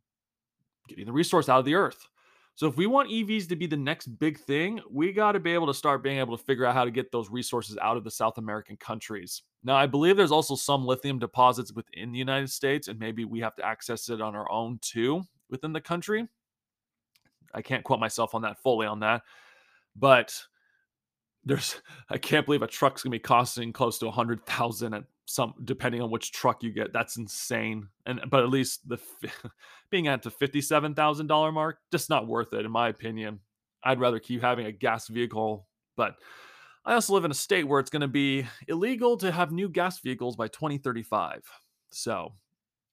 getting 0.88 1.06
the 1.06 1.12
resource 1.12 1.48
out 1.48 1.58
of 1.58 1.64
the 1.64 1.74
earth. 1.74 2.08
So 2.54 2.66
if 2.66 2.76
we 2.76 2.86
want 2.86 3.10
EVs 3.10 3.48
to 3.48 3.56
be 3.56 3.66
the 3.66 3.76
next 3.76 4.06
big 4.18 4.38
thing, 4.38 4.80
we 4.90 5.12
got 5.12 5.32
to 5.32 5.40
be 5.40 5.52
able 5.52 5.66
to 5.66 5.74
start 5.74 6.02
being 6.02 6.18
able 6.18 6.36
to 6.36 6.44
figure 6.44 6.66
out 6.66 6.74
how 6.74 6.84
to 6.84 6.90
get 6.90 7.10
those 7.10 7.30
resources 7.30 7.78
out 7.80 7.96
of 7.96 8.04
the 8.04 8.10
South 8.10 8.36
American 8.38 8.76
countries. 8.76 9.42
Now, 9.64 9.74
I 9.74 9.86
believe 9.86 10.16
there's 10.16 10.32
also 10.32 10.54
some 10.54 10.84
lithium 10.84 11.18
deposits 11.18 11.72
within 11.72 12.12
the 12.12 12.18
United 12.18 12.50
States, 12.50 12.88
and 12.88 12.98
maybe 12.98 13.24
we 13.24 13.40
have 13.40 13.56
to 13.56 13.64
access 13.64 14.10
it 14.10 14.20
on 14.20 14.36
our 14.36 14.50
own 14.50 14.78
too 14.82 15.22
within 15.48 15.72
the 15.72 15.80
country. 15.80 16.28
I 17.54 17.62
can't 17.62 17.84
quote 17.84 18.00
myself 18.00 18.34
on 18.34 18.42
that 18.42 18.58
fully 18.58 18.86
on 18.86 19.00
that, 19.00 19.22
but 19.96 20.38
there's 21.44 21.80
I 22.08 22.18
can't 22.18 22.46
believe 22.46 22.62
a 22.62 22.66
truck's 22.66 23.02
gonna 23.02 23.12
be 23.12 23.18
costing 23.18 23.72
close 23.72 23.98
to 23.98 24.06
a 24.06 24.12
hundred 24.12 24.44
thousand 24.46 25.04
some 25.32 25.54
depending 25.64 26.02
on 26.02 26.10
which 26.10 26.30
truck 26.30 26.62
you 26.62 26.70
get. 26.70 26.92
That's 26.92 27.16
insane. 27.16 27.88
And 28.04 28.20
but 28.28 28.42
at 28.42 28.50
least 28.50 28.86
the 28.86 28.98
being 29.90 30.06
at 30.06 30.22
the 30.22 30.30
fifty 30.30 30.60
seven 30.60 30.94
thousand 30.94 31.26
dollar 31.26 31.50
mark, 31.50 31.78
just 31.90 32.10
not 32.10 32.26
worth 32.26 32.52
it 32.52 32.64
in 32.64 32.70
my 32.70 32.88
opinion. 32.88 33.40
I'd 33.82 34.00
rather 34.00 34.18
keep 34.18 34.42
having 34.42 34.66
a 34.66 34.72
gas 34.72 35.08
vehicle, 35.08 35.66
but 35.96 36.16
I 36.84 36.94
also 36.94 37.14
live 37.14 37.24
in 37.24 37.30
a 37.30 37.34
state 37.34 37.66
where 37.66 37.80
it's 37.80 37.90
going 37.90 38.02
to 38.02 38.08
be 38.08 38.46
illegal 38.68 39.16
to 39.18 39.32
have 39.32 39.50
new 39.50 39.68
gas 39.68 40.00
vehicles 40.00 40.36
by 40.36 40.48
2035. 40.48 41.42
So 41.90 42.32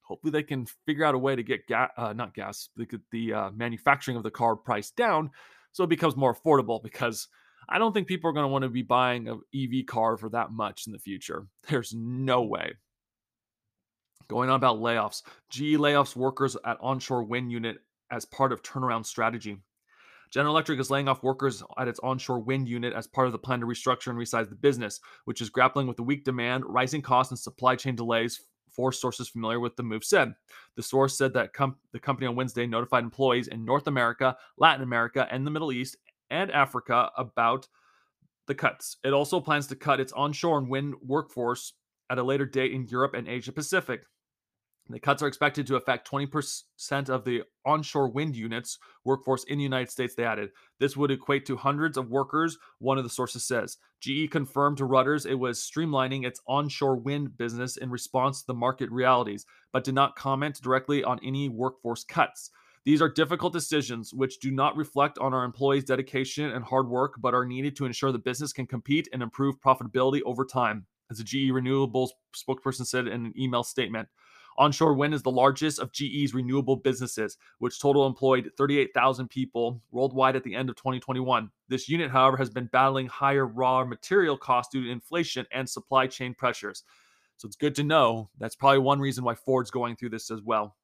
hopefully 0.01 0.31
they 0.31 0.43
can 0.43 0.65
figure 0.86 1.05
out 1.05 1.13
a 1.13 1.19
way 1.19 1.36
to 1.36 1.43
get 1.43 1.67
gas, 1.67 1.91
uh, 1.98 2.13
not 2.13 2.34
gas, 2.34 2.69
the, 2.75 2.88
the 3.12 3.34
uh, 3.34 3.51
manufacturing 3.51 4.17
of 4.17 4.24
the 4.24 4.31
car 4.31 4.55
price 4.55 4.91
down 4.91 5.29
so 5.72 5.84
it 5.84 5.89
becomes 5.89 6.15
more 6.15 6.34
affordable 6.34 6.81
because 6.81 7.27
I 7.70 7.78
don't 7.78 7.94
think 7.94 8.08
people 8.08 8.30
are 8.30 8.34
going 8.34 8.46
to 8.46 8.50
want 8.50 8.64
to 8.64 8.70
be 8.70 8.82
buying 8.82 9.28
an 9.28 9.42
EV 9.56 9.86
car 9.86 10.18
for 10.18 10.30
that 10.30 10.52
much 10.52 10.88
in 10.88 10.94
the 10.94 11.00
future. 11.00 11.46
There's 11.70 11.94
no 11.94 12.42
way. 12.42 12.74
Going 14.28 14.50
on 14.50 14.56
about 14.56 14.80
layoffs. 14.80 15.24
GE 15.50 15.78
layoffs 15.78 16.16
workers 16.16 16.58
at 16.66 16.78
onshore 16.82 17.24
wind 17.24 17.52
unit 17.52 17.78
as 18.12 18.26
part 18.26 18.52
of 18.52 18.64
turnaround 18.64 19.06
strategy. 19.06 19.58
General 20.32 20.54
Electric 20.54 20.80
is 20.80 20.92
laying 20.92 21.08
off 21.08 21.24
workers 21.24 21.64
at 21.78 21.88
its 21.88 22.00
onshore 22.02 22.40
wind 22.40 22.68
unit 22.68 22.94
as 22.94 23.08
part 23.08 23.26
of 23.26 23.34
the 23.34 23.40
plan 23.40 23.60
to 23.60 23.66
restructure 23.66 24.08
and 24.08 24.20
resize 24.20 24.50
the 24.50 24.56
business, 24.56 25.00
which 25.26 25.42
is 25.42 25.50
grappling 25.50 25.88
with 25.88 25.98
the 25.98 26.04
weak 26.04 26.24
demand, 26.24 26.64
rising 26.68 27.02
costs, 27.02 27.32
and 27.32 27.40
supply 27.40 27.76
chain 27.76 27.96
delays. 27.96 28.42
Four 28.70 28.92
sources 28.92 29.28
familiar 29.28 29.60
with 29.60 29.76
the 29.76 29.84
move 29.84 30.04
said. 30.04 30.36
The 30.76 30.84
source 30.84 31.18
said 31.18 31.34
that 31.34 31.54
com- 31.54 31.78
the 31.92 32.00
company 32.00 32.28
on 32.28 32.36
Wednesday 32.36 32.68
notified 32.68 33.04
employees 33.04 33.48
in 33.48 33.66
North 33.66 33.88
America, 33.88 34.38
Latin 34.58 34.84
America, 34.84 35.28
and 35.32 35.46
the 35.46 35.52
Middle 35.52 35.72
East 35.72 35.98
and 36.29 36.51
Africa 36.51 37.12
about 37.17 37.67
the 38.48 38.55
cuts. 38.55 38.98
It 39.03 39.13
also 39.13 39.39
plans 39.39 39.67
to 39.67 39.75
cut 39.75 40.00
its 40.00 40.13
onshore 40.13 40.57
and 40.57 40.69
wind 40.69 40.95
workforce 41.05 41.74
at 42.09 42.17
a 42.17 42.24
later 42.24 42.45
date 42.45 42.74
in 42.74 42.88
Europe 42.88 43.13
and 43.13 43.27
Asia 43.27 43.51
Pacific. 43.51 44.01
The 44.91 45.00
cuts 45.00 45.21
are 45.21 45.27
expected 45.27 45.67
to 45.67 45.75
affect 45.75 46.09
20% 46.09 47.09
of 47.09 47.24
the 47.24 47.43
onshore 47.63 48.09
wind 48.09 48.36
units 48.36 48.79
workforce 49.05 49.43
in 49.43 49.59
the 49.59 49.63
United 49.63 49.91
States, 49.91 50.15
they 50.15 50.25
added. 50.25 50.50
This 50.79 50.98
would 50.98 51.12
equate 51.12 51.45
to 51.45 51.57
hundreds 51.57 51.95
of 51.95 52.09
workers, 52.09 52.57
one 52.79 52.98
of 52.98 53.03
the 53.03 53.09
sources 53.09 53.45
says. 53.45 53.77
GE 54.01 54.31
confirmed 54.31 54.77
to 54.77 54.88
Reuters 54.88 55.27
it 55.27 55.36
was 55.36 55.59
streamlining 55.59 56.25
its 56.25 56.41
onshore 56.48 56.95
wind 56.95 57.38
business 57.38 57.77
in 57.77 57.91
response 57.91 58.41
to 58.41 58.48
the 58.48 58.55
market 58.55 58.89
realities, 58.89 59.45
but 59.71 59.83
did 59.83 59.93
not 59.93 60.15
comment 60.15 60.59
directly 60.59 61.03
on 61.03 61.19
any 61.24 61.50
workforce 61.50 62.03
cuts. 62.03 62.50
These 62.86 63.01
are 63.01 63.09
difficult 63.09 63.53
decisions 63.53 64.13
which 64.13 64.39
do 64.39 64.51
not 64.51 64.77
reflect 64.77 65.19
on 65.19 65.33
our 65.33 65.43
employees' 65.43 65.83
dedication 65.83 66.51
and 66.51 66.63
hard 66.63 66.88
work, 66.88 67.15
but 67.19 67.33
are 67.33 67.45
needed 67.45 67.75
to 67.75 67.86
ensure 67.86 68.12
the 68.12 68.19
business 68.19 68.53
can 68.53 68.65
compete 68.65 69.07
and 69.12 69.21
improve 69.21 69.59
profitability 69.59 70.21
over 70.25 70.45
time, 70.45 70.86
as 71.12 71.19
a 71.19 71.24
GE 71.24 71.51
Renewables 71.51 72.09
spokesperson 72.36 72.86
said 72.86 73.07
in 73.07 73.25
an 73.25 73.33
email 73.38 73.63
statement. 73.63 74.07
Onshore 74.57 74.93
wind 74.93 75.13
is 75.13 75.24
the 75.24 75.31
largest 75.31 75.79
of 75.79 75.91
GE's 75.93 76.33
renewable 76.33 76.75
businesses, 76.75 77.38
which 77.59 77.79
total 77.79 78.05
employed 78.05 78.51
38,000 78.57 79.29
people 79.29 79.81
worldwide 79.91 80.36
at 80.36 80.43
the 80.43 80.53
end 80.53 80.69
of 80.69 80.75
2021. 80.75 81.50
This 81.69 81.88
unit, 81.88 82.12
however, 82.12 82.36
has 82.36 82.50
been 82.50 82.65
battling 82.65 83.07
higher 83.07 83.45
raw 83.45 83.86
material 83.86 84.38
costs 84.38 84.71
due 84.71 84.83
to 84.83 84.91
inflation 84.91 85.45
and 85.51 85.69
supply 85.69 86.07
chain 86.07 86.33
pressures. 86.33 86.83
So 87.38 87.45
it's 87.45 87.55
good 87.55 87.75
to 87.75 87.83
know 87.83 88.29
that's 88.38 88.55
probably 88.55 88.79
one 88.79 89.00
reason 89.00 89.24
why 89.24 89.36
Ford's 89.36 89.71
going 89.71 89.95
through 89.95 90.09
this 90.09 90.29
as 90.29 90.41
well. 90.41 90.75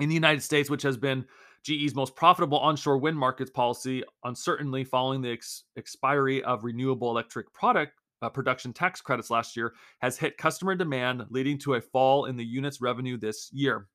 In 0.00 0.08
the 0.08 0.14
United 0.14 0.42
States, 0.42 0.68
which 0.68 0.82
has 0.82 0.96
been 0.96 1.24
GE's 1.62 1.94
most 1.94 2.16
profitable 2.16 2.58
onshore 2.58 2.98
wind 2.98 3.16
markets 3.16 3.50
policy, 3.50 4.02
uncertainly 4.24 4.84
following 4.84 5.22
the 5.22 5.30
ex- 5.30 5.64
expiry 5.76 6.42
of 6.42 6.64
renewable 6.64 7.10
electric 7.10 7.52
product 7.52 7.92
uh, 8.22 8.28
production 8.28 8.72
tax 8.72 9.00
credits 9.00 9.30
last 9.30 9.56
year 9.56 9.74
has 10.00 10.18
hit 10.18 10.38
customer 10.38 10.74
demand, 10.74 11.24
leading 11.30 11.58
to 11.58 11.74
a 11.74 11.80
fall 11.80 12.24
in 12.24 12.36
the 12.36 12.44
unit's 12.44 12.80
revenue 12.80 13.16
this 13.16 13.50
year. 13.52 13.88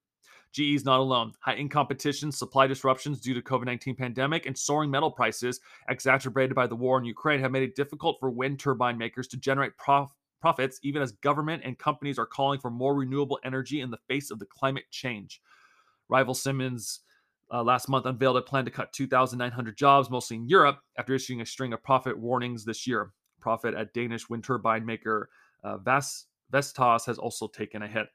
GE 0.51 0.75
is 0.75 0.85
not 0.85 0.99
alone. 0.99 1.31
Heightened 1.41 1.71
competition, 1.71 2.31
supply 2.31 2.65
disruptions 2.65 3.19
due 3.19 3.33
to 3.33 3.41
COVID-19 3.41 3.97
pandemic, 3.97 4.45
and 4.45 4.57
soaring 4.57 4.89
metal 4.89 5.11
prices, 5.11 5.59
exacerbated 5.89 6.55
by 6.55 6.65
the 6.65 6.75
war 6.75 6.97
in 6.97 7.05
Ukraine, 7.05 7.39
have 7.39 7.51
made 7.51 7.63
it 7.63 7.75
difficult 7.75 8.17
for 8.19 8.29
wind 8.29 8.59
turbine 8.59 8.97
makers 8.97 9.27
to 9.27 9.37
generate 9.37 9.77
prof- 9.77 10.09
profits, 10.41 10.79
even 10.81 11.01
as 11.01 11.11
government 11.11 11.61
and 11.65 11.77
companies 11.77 12.17
are 12.17 12.25
calling 12.25 12.59
for 12.59 12.71
more 12.71 12.95
renewable 12.95 13.39
energy 13.43 13.81
in 13.81 13.91
the 13.91 13.99
face 14.07 14.31
of 14.31 14.39
the 14.39 14.45
climate 14.45 14.85
change. 14.89 15.41
Rival 16.09 16.33
Siemens 16.33 16.99
uh, 17.51 17.63
last 17.63 17.89
month 17.89 18.05
unveiled 18.05 18.37
a 18.37 18.41
plan 18.41 18.65
to 18.65 18.71
cut 18.71 18.93
2,900 18.93 19.77
jobs, 19.77 20.09
mostly 20.09 20.37
in 20.37 20.47
Europe, 20.47 20.79
after 20.97 21.13
issuing 21.13 21.41
a 21.41 21.45
string 21.45 21.73
of 21.73 21.83
profit 21.83 22.17
warnings 22.17 22.65
this 22.65 22.85
year. 22.85 23.11
Profit 23.39 23.73
at 23.73 23.93
Danish 23.93 24.29
wind 24.29 24.43
turbine 24.43 24.85
maker 24.85 25.29
uh, 25.63 25.77
Vestas 25.77 27.05
has 27.05 27.17
also 27.17 27.47
taken 27.47 27.81
a 27.81 27.87
hit. 27.87 28.07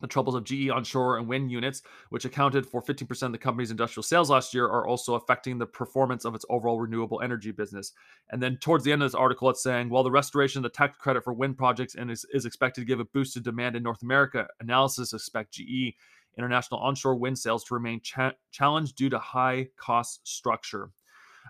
The 0.00 0.08
troubles 0.08 0.34
of 0.34 0.44
GE 0.44 0.70
onshore 0.70 1.18
and 1.18 1.28
wind 1.28 1.50
units, 1.50 1.82
which 2.10 2.24
accounted 2.24 2.66
for 2.66 2.82
15% 2.82 3.22
of 3.22 3.32
the 3.32 3.38
company's 3.38 3.70
industrial 3.70 4.02
sales 4.02 4.28
last 4.28 4.52
year, 4.52 4.66
are 4.66 4.86
also 4.86 5.14
affecting 5.14 5.56
the 5.56 5.66
performance 5.66 6.24
of 6.24 6.34
its 6.34 6.44
overall 6.50 6.80
renewable 6.80 7.22
energy 7.22 7.52
business. 7.52 7.92
And 8.30 8.42
then 8.42 8.58
towards 8.58 8.84
the 8.84 8.92
end 8.92 9.02
of 9.02 9.10
this 9.10 9.14
article, 9.14 9.48
it's 9.50 9.62
saying 9.62 9.88
while 9.88 10.02
the 10.02 10.10
restoration 10.10 10.58
of 10.58 10.64
the 10.64 10.76
tax 10.76 10.98
credit 10.98 11.22
for 11.22 11.32
wind 11.32 11.56
projects 11.56 11.94
and 11.94 12.10
is, 12.10 12.26
is 12.34 12.44
expected 12.44 12.82
to 12.82 12.86
give 12.86 13.00
a 13.00 13.04
boost 13.04 13.34
to 13.34 13.40
demand 13.40 13.76
in 13.76 13.82
North 13.82 14.02
America, 14.02 14.48
analysis 14.60 15.12
expect 15.12 15.52
GE 15.52 15.94
international 16.38 16.80
onshore 16.80 17.16
wind 17.16 17.38
sales 17.38 17.64
to 17.64 17.74
remain 17.74 18.00
cha- 18.00 18.32
challenged 18.50 18.96
due 18.96 19.10
to 19.10 19.18
high 19.18 19.68
cost 19.76 20.20
structure. 20.26 20.90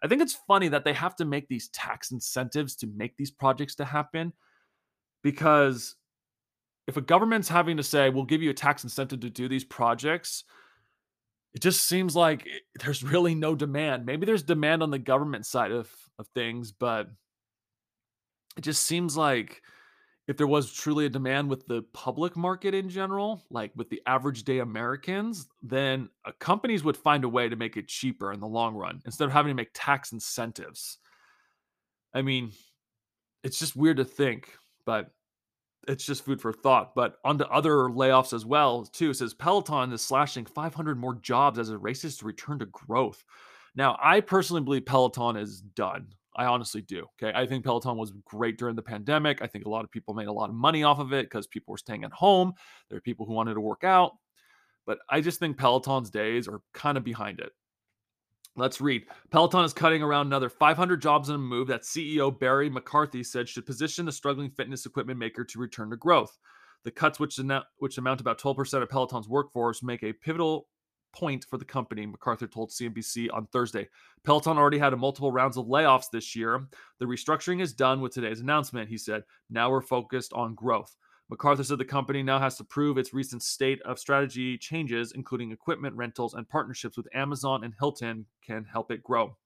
I 0.03 0.09
think 0.09 0.23
it's 0.23 0.39
funny 0.47 0.69
that 0.69 0.85
they 0.85 0.93
have 0.93 1.17
to 1.17 1.25
make 1.25 1.49
these 1.49 1.69
tax 1.69 2.11
incentives 2.11 2.77
to 2.77 2.87
make 2.87 3.17
these 3.17 3.31
projects 3.31 3.77
to 3.77 3.85
happen 3.85 4.33
because 5.23 5.97
if 6.87 6.97
a 6.97 7.01
government's 7.01 7.49
having 7.49 7.77
to 7.77 7.83
say 7.83 8.11
we'll 8.11 8.25
give 8.25 8.43
you 8.43 8.51
a 8.51 8.55
tax 8.55 8.85
incentive 8.85 9.21
to 9.21 9.31
do 9.31 9.49
these 9.49 9.65
projects 9.65 10.45
it 11.55 11.63
just 11.63 11.87
seems 11.87 12.15
like 12.17 12.47
there's 12.81 13.03
really 13.03 13.35
no 13.35 13.55
demand 13.55 14.05
maybe 14.05 14.27
there's 14.27 14.43
demand 14.43 14.83
on 14.83 14.91
the 14.91 14.99
government 14.99 15.47
side 15.47 15.73
of 15.73 15.91
of 16.19 16.27
things 16.35 16.73
but 16.73 17.09
it 18.57 18.61
just 18.61 18.83
seems 18.83 19.17
like 19.17 19.63
if 20.27 20.37
there 20.37 20.47
was 20.47 20.73
truly 20.73 21.07
a 21.07 21.11
demand 21.11 21.51
with 21.51 21.67
the 21.67 21.83
public 21.93 22.37
market 22.37 22.75
in 22.75 22.89
general, 22.89 23.45
like 23.51 23.73
with 23.77 23.91
the 23.91 24.01
average 24.07 24.45
day 24.45 24.61
Americans, 24.61 25.49
then 25.63 26.09
uh, 26.25 26.33
companies 26.39 26.83
would 26.83 26.97
find 26.97 27.25
a 27.25 27.29
way 27.29 27.49
to 27.49 27.57
make 27.57 27.77
it 27.77 27.89
cheaper 27.89 28.33
in 28.33 28.41
the 28.41 28.47
long 28.47 28.75
run 28.75 29.03
instead 29.05 29.27
of 29.27 29.33
having 29.33 29.51
to 29.51 29.55
make 29.55 29.71
tax 29.75 30.13
incentives. 30.13 30.99
I 32.15 32.23
mean, 32.23 32.53
it's 33.43 33.59
just 33.59 33.77
weird 33.77 33.99
to 33.99 34.05
think, 34.05 34.57
but 34.87 35.11
it's 35.87 36.07
just 36.07 36.25
food 36.25 36.41
for 36.41 36.53
thought. 36.53 36.95
But 36.95 37.17
on 37.25 37.37
to 37.39 37.49
other 37.49 37.91
layoffs 37.91 38.33
as 38.33 38.47
well, 38.47 38.85
too. 38.85 39.11
It 39.11 39.15
says 39.15 39.35
Peloton 39.35 39.93
is 39.93 40.01
slashing 40.01 40.47
500 40.47 40.99
more 40.99 41.17
jobs 41.17 41.59
as 41.59 41.69
it 41.69 41.83
races 41.83 42.17
to 42.19 42.27
return 42.27 42.59
to 42.61 42.67
growth. 42.67 43.23
Now, 43.77 43.99
I 44.03 44.21
personally 44.21 44.63
believe 44.63 44.87
Peloton 44.87 45.37
is 45.37 45.61
done. 45.61 46.07
I 46.37 46.47
honestly 46.47 46.83
do. 46.83 47.07
Okay. 47.23 47.37
I 47.37 47.47
think 47.47 47.65
Peloton 47.65 47.97
was 47.97 48.13
great 48.25 48.59
during 48.59 48.77
the 48.77 48.83
pandemic. 48.83 49.43
I 49.43 49.47
think 49.47 49.67
a 49.67 49.71
lot 49.71 49.85
of 49.85 49.91
people 49.91 50.15
made 50.15 50.29
a 50.29 50.33
lot 50.33 50.51
of 50.51 50.57
money 50.57 50.83
off 50.83 50.99
of 50.99 51.13
it 51.13 51.27
because 51.27 51.47
people 51.47 51.73
were 51.73 51.79
staying 51.79 52.05
at 52.05 52.13
home. 52.13 52.53
There 52.89 52.99
are 52.99 53.03
people 53.03 53.27
who 53.27 53.35
wanted 53.35 53.55
to 53.55 53.61
work 53.61 53.85
out. 53.85 54.13
But 54.87 54.99
I 55.09 55.21
just 55.21 55.39
think 55.39 55.57
Peloton's 55.57 56.11
days 56.11 56.49
are 56.49 56.61
kind 56.73 56.99
of 56.99 57.05
behind 57.05 57.41
it. 57.41 57.53
Let's 58.57 58.81
read. 58.81 59.07
Peloton 59.31 59.65
is 59.65 59.73
cutting 59.73 60.03
around 60.03 60.27
another 60.27 60.49
500 60.49 61.03
jobs 61.03 61.29
in 61.29 61.35
a 61.35 61.39
move 61.39 61.67
that 61.69 61.83
CEO 61.83 62.39
Barry 62.39 62.71
McCarthy 62.71 63.25
said 63.25 63.49
should 63.49 63.67
position 63.67 64.07
the 64.07 64.13
struggling 64.13 64.51
fitness 64.51 64.87
equipment 64.87 65.19
maker 65.19 65.45
to 65.45 65.59
return 65.59 65.91
to 65.91 65.97
growth. 65.97 66.39
The 66.85 66.91
cuts, 66.91 67.19
which, 67.19 67.41
which 67.79 67.99
amount 67.99 68.21
about 68.21 68.39
12% 68.39 68.83
of 68.83 68.89
Peloton's 68.89 69.29
workforce, 69.29 69.83
make 69.83 70.05
a 70.05 70.13
pivotal 70.13 70.69
point 71.15 71.47
for 71.49 71.59
the 71.59 71.65
company, 71.65 72.07
MacArthur 72.07 72.47
told 72.47 72.71
CNBC 72.71 73.29
on 73.33 73.47
Thursday. 73.47 73.89
Peloton 74.25 74.59
already 74.59 74.79
had 74.79 74.97
multiple 74.99 75.33
rounds 75.33 75.57
of 75.57 75.67
layoffs 75.67 76.11
this 76.13 76.35
year. 76.35 76.67
The 76.99 77.07
restructuring 77.07 77.63
is 77.63 77.73
done 77.73 78.01
with 78.01 78.13
today's 78.13 78.41
announcement, 78.41 78.89
he 78.89 78.99
said. 78.99 79.23
Now 79.51 79.71
we're 79.71 79.81
focused 79.81 80.33
on 80.33 80.55
growth. 80.55 80.95
MacArthur 81.31 81.65
said 81.65 81.79
the 81.79 81.85
company 81.85 82.23
now 82.23 82.39
has 82.39 82.57
to 82.59 82.65
prove 82.65 82.99
its 82.99 83.15
recent 83.15 83.43
state 83.43 83.81
of 83.83 83.99
strategy 83.99 84.59
changes, 84.59 85.13
including 85.13 85.53
equipment 85.53 85.97
rentals 85.97 86.35
and 86.35 86.49
partnerships 86.49 86.97
with 86.97 87.09
Amazon 87.15 87.65
and 87.65 87.75
Hilton, 87.79 88.27
can 88.45 88.65
help 88.65 88.91
it 88.91 89.03
grow. 89.03 89.37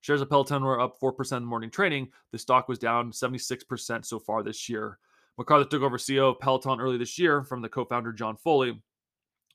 Shares 0.00 0.20
of 0.20 0.28
Peloton 0.28 0.64
were 0.64 0.80
up 0.80 0.98
4% 1.00 1.36
in 1.36 1.44
morning 1.44 1.70
trading. 1.70 2.08
The 2.32 2.38
stock 2.38 2.68
was 2.68 2.80
down 2.80 3.12
76% 3.12 4.04
so 4.04 4.18
far 4.18 4.42
this 4.42 4.68
year. 4.68 4.98
MacArthur 5.38 5.64
took 5.64 5.82
over 5.82 5.96
CEO 5.96 6.30
of 6.30 6.40
Peloton 6.40 6.80
early 6.80 6.98
this 6.98 7.18
year 7.18 7.44
from 7.44 7.62
the 7.62 7.68
co 7.68 7.84
founder 7.84 8.12
John 8.12 8.36
Foley 8.36 8.82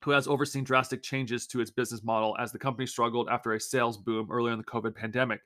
who 0.04 0.12
has 0.12 0.28
overseen 0.28 0.64
drastic 0.64 1.02
changes 1.02 1.48
to 1.48 1.60
its 1.60 1.72
business 1.72 2.04
model 2.04 2.36
as 2.40 2.52
the 2.52 2.60
company 2.60 2.86
struggled 2.86 3.30
after 3.30 3.54
a 3.54 3.60
sales 3.60 3.98
boom 3.98 4.28
earlier 4.32 4.54
in 4.54 4.60
the 4.60 4.64
COVID 4.64 4.96
pandemic. 4.96 5.42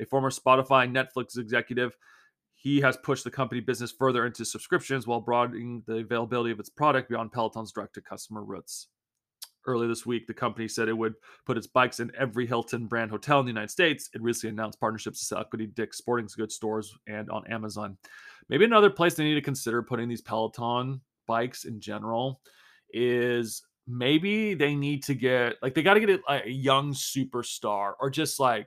A 0.00 0.04
former 0.04 0.30
Spotify 0.30 0.90
Netflix 0.90 1.38
executive, 1.38 1.96
he 2.54 2.80
has 2.80 2.96
pushed 2.96 3.24
the 3.24 3.30
company 3.30 3.60
business 3.60 3.92
further 3.92 4.26
into 4.26 4.44
subscriptions 4.44 5.06
while 5.06 5.20
broadening 5.20 5.82
the 5.86 5.98
availability 5.98 6.50
of 6.50 6.60
its 6.60 6.70
product 6.70 7.08
beyond 7.08 7.32
Peloton's 7.32 7.72
direct 7.72 7.94
to 7.94 8.00
customer 8.00 8.42
routes. 8.42 8.88
Earlier 9.66 9.88
this 9.88 10.06
week, 10.06 10.28
the 10.28 10.34
company 10.34 10.68
said 10.68 10.88
it 10.88 10.96
would 10.96 11.14
put 11.44 11.56
its 11.56 11.66
bikes 11.66 11.98
in 11.98 12.12
every 12.16 12.46
Hilton 12.46 12.86
brand 12.86 13.10
hotel 13.10 13.40
in 13.40 13.46
the 13.46 13.50
United 13.50 13.70
States. 13.70 14.08
It 14.14 14.22
recently 14.22 14.52
announced 14.52 14.78
partnerships 14.78 15.18
to 15.18 15.24
sell 15.24 15.40
equity 15.40 15.66
Dick's 15.66 15.98
Sporting 15.98 16.28
Goods 16.36 16.54
stores 16.54 16.96
and 17.08 17.28
on 17.30 17.46
Amazon. 17.48 17.98
Maybe 18.48 18.64
another 18.64 18.90
place 18.90 19.14
they 19.14 19.24
need 19.24 19.34
to 19.34 19.40
consider 19.40 19.82
putting 19.82 20.08
these 20.08 20.22
Peloton 20.22 21.00
bikes 21.26 21.64
in 21.64 21.80
general 21.80 22.40
is 22.92 23.62
maybe 23.86 24.54
they 24.54 24.74
need 24.74 25.02
to 25.04 25.14
get 25.14 25.56
like 25.62 25.74
they 25.74 25.82
got 25.82 25.94
to 25.94 26.00
get 26.00 26.20
a, 26.28 26.42
a 26.44 26.48
young 26.48 26.92
superstar 26.92 27.92
or 28.00 28.10
just 28.10 28.40
like 28.40 28.66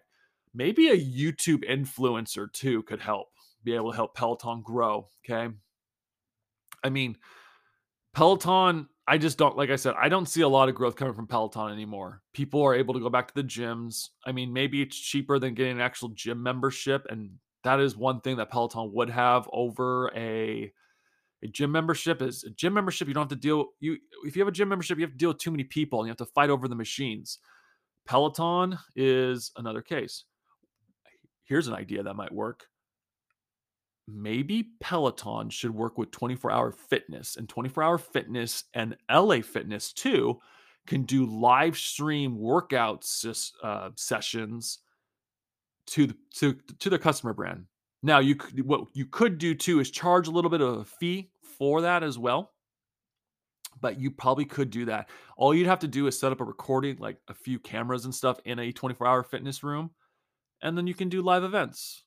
maybe 0.53 0.89
a 0.89 0.97
YouTube 0.97 1.63
influencer 1.69 2.51
too 2.51 2.83
could 2.83 3.01
help 3.01 3.27
be 3.63 3.75
able 3.75 3.91
to 3.91 3.95
help 3.95 4.15
Peloton 4.15 4.61
grow. 4.61 5.07
Okay. 5.25 5.53
I 6.83 6.89
mean, 6.89 7.17
Peloton, 8.13 8.87
I 9.07 9.17
just 9.17 9.37
don't, 9.37 9.57
like 9.57 9.69
I 9.69 9.75
said, 9.75 9.95
I 9.99 10.09
don't 10.09 10.27
see 10.27 10.41
a 10.41 10.47
lot 10.47 10.69
of 10.69 10.75
growth 10.75 10.95
coming 10.95 11.13
from 11.13 11.27
Peloton 11.27 11.71
anymore. 11.71 12.21
People 12.33 12.61
are 12.63 12.75
able 12.75 12.93
to 12.93 12.99
go 12.99 13.09
back 13.09 13.27
to 13.27 13.33
the 13.33 13.43
gyms. 13.43 14.09
I 14.25 14.31
mean, 14.31 14.53
maybe 14.53 14.81
it's 14.81 14.97
cheaper 14.97 15.39
than 15.39 15.55
getting 15.55 15.73
an 15.73 15.81
actual 15.81 16.09
gym 16.09 16.41
membership. 16.41 17.05
And 17.09 17.31
that 17.63 17.79
is 17.79 17.97
one 17.97 18.21
thing 18.21 18.37
that 18.37 18.49
Peloton 18.49 18.91
would 18.93 19.09
have 19.09 19.49
over 19.51 20.11
a 20.15 20.71
a 21.43 21.47
gym 21.47 21.71
membership 21.71 22.21
is 22.21 22.43
a 22.43 22.49
gym 22.49 22.73
membership. 22.73 23.07
You 23.07 23.13
don't 23.13 23.23
have 23.23 23.29
to 23.29 23.35
deal 23.35 23.67
you 23.79 23.97
if 24.25 24.35
you 24.35 24.41
have 24.41 24.47
a 24.47 24.53
gym 24.53 24.69
membership, 24.69 24.97
you 24.97 25.05
have 25.05 25.11
to 25.11 25.17
deal 25.17 25.29
with 25.29 25.39
too 25.39 25.51
many 25.51 25.63
people 25.63 25.99
and 25.99 26.07
you 26.07 26.11
have 26.11 26.17
to 26.17 26.25
fight 26.25 26.49
over 26.49 26.67
the 26.67 26.75
machines. 26.75 27.39
Peloton 28.05 28.77
is 28.95 29.51
another 29.55 29.81
case. 29.81 30.25
Here's 31.43 31.67
an 31.67 31.73
idea 31.73 32.03
that 32.03 32.15
might 32.15 32.33
work. 32.33 32.65
Maybe 34.07 34.69
Peloton 34.79 35.49
should 35.49 35.73
work 35.73 35.97
with 35.97 36.11
24 36.11 36.51
hour 36.51 36.71
fitness 36.71 37.37
and 37.37 37.47
24 37.47 37.83
hour 37.83 37.97
fitness 37.97 38.63
and 38.73 38.97
LA 39.09 39.41
Fitness 39.41 39.93
too 39.93 40.39
can 40.87 41.03
do 41.03 41.25
live 41.25 41.77
stream 41.77 42.37
workouts 42.37 43.53
uh, 43.63 43.89
sessions 43.95 44.79
to 45.85 46.07
the, 46.07 46.15
to 46.35 46.57
to 46.79 46.89
their 46.89 46.99
customer 46.99 47.33
brand. 47.33 47.65
Now, 48.01 48.19
you 48.19 48.35
could, 48.35 48.65
what 48.65 48.85
you 48.93 49.05
could 49.05 49.37
do 49.37 49.53
too 49.53 49.79
is 49.79 49.91
charge 49.91 50.27
a 50.27 50.31
little 50.31 50.49
bit 50.49 50.61
of 50.61 50.77
a 50.77 50.85
fee 50.85 51.31
for 51.57 51.81
that 51.81 52.03
as 52.03 52.17
well. 52.17 52.51
But 53.81 53.99
you 53.99 54.11
probably 54.11 54.45
could 54.45 54.69
do 54.69 54.85
that. 54.85 55.09
All 55.37 55.53
you'd 55.53 55.67
have 55.67 55.79
to 55.79 55.87
do 55.87 56.07
is 56.07 56.19
set 56.19 56.31
up 56.31 56.41
a 56.41 56.45
recording, 56.45 56.97
like 56.97 57.17
a 57.27 57.33
few 57.33 57.59
cameras 57.59 58.05
and 58.05 58.13
stuff 58.13 58.39
in 58.45 58.59
a 58.59 58.71
24 58.71 59.07
hour 59.07 59.23
fitness 59.23 59.63
room, 59.63 59.91
and 60.61 60.77
then 60.77 60.87
you 60.87 60.93
can 60.93 61.07
do 61.07 61.21
live 61.21 61.43
events. 61.43 62.03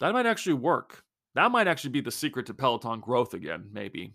That 0.00 0.12
might 0.12 0.26
actually 0.26 0.54
work. 0.54 1.04
That 1.34 1.50
might 1.50 1.68
actually 1.68 1.90
be 1.90 2.00
the 2.00 2.10
secret 2.10 2.46
to 2.46 2.54
Peloton 2.54 3.00
growth 3.00 3.34
again, 3.34 3.68
maybe. 3.72 4.14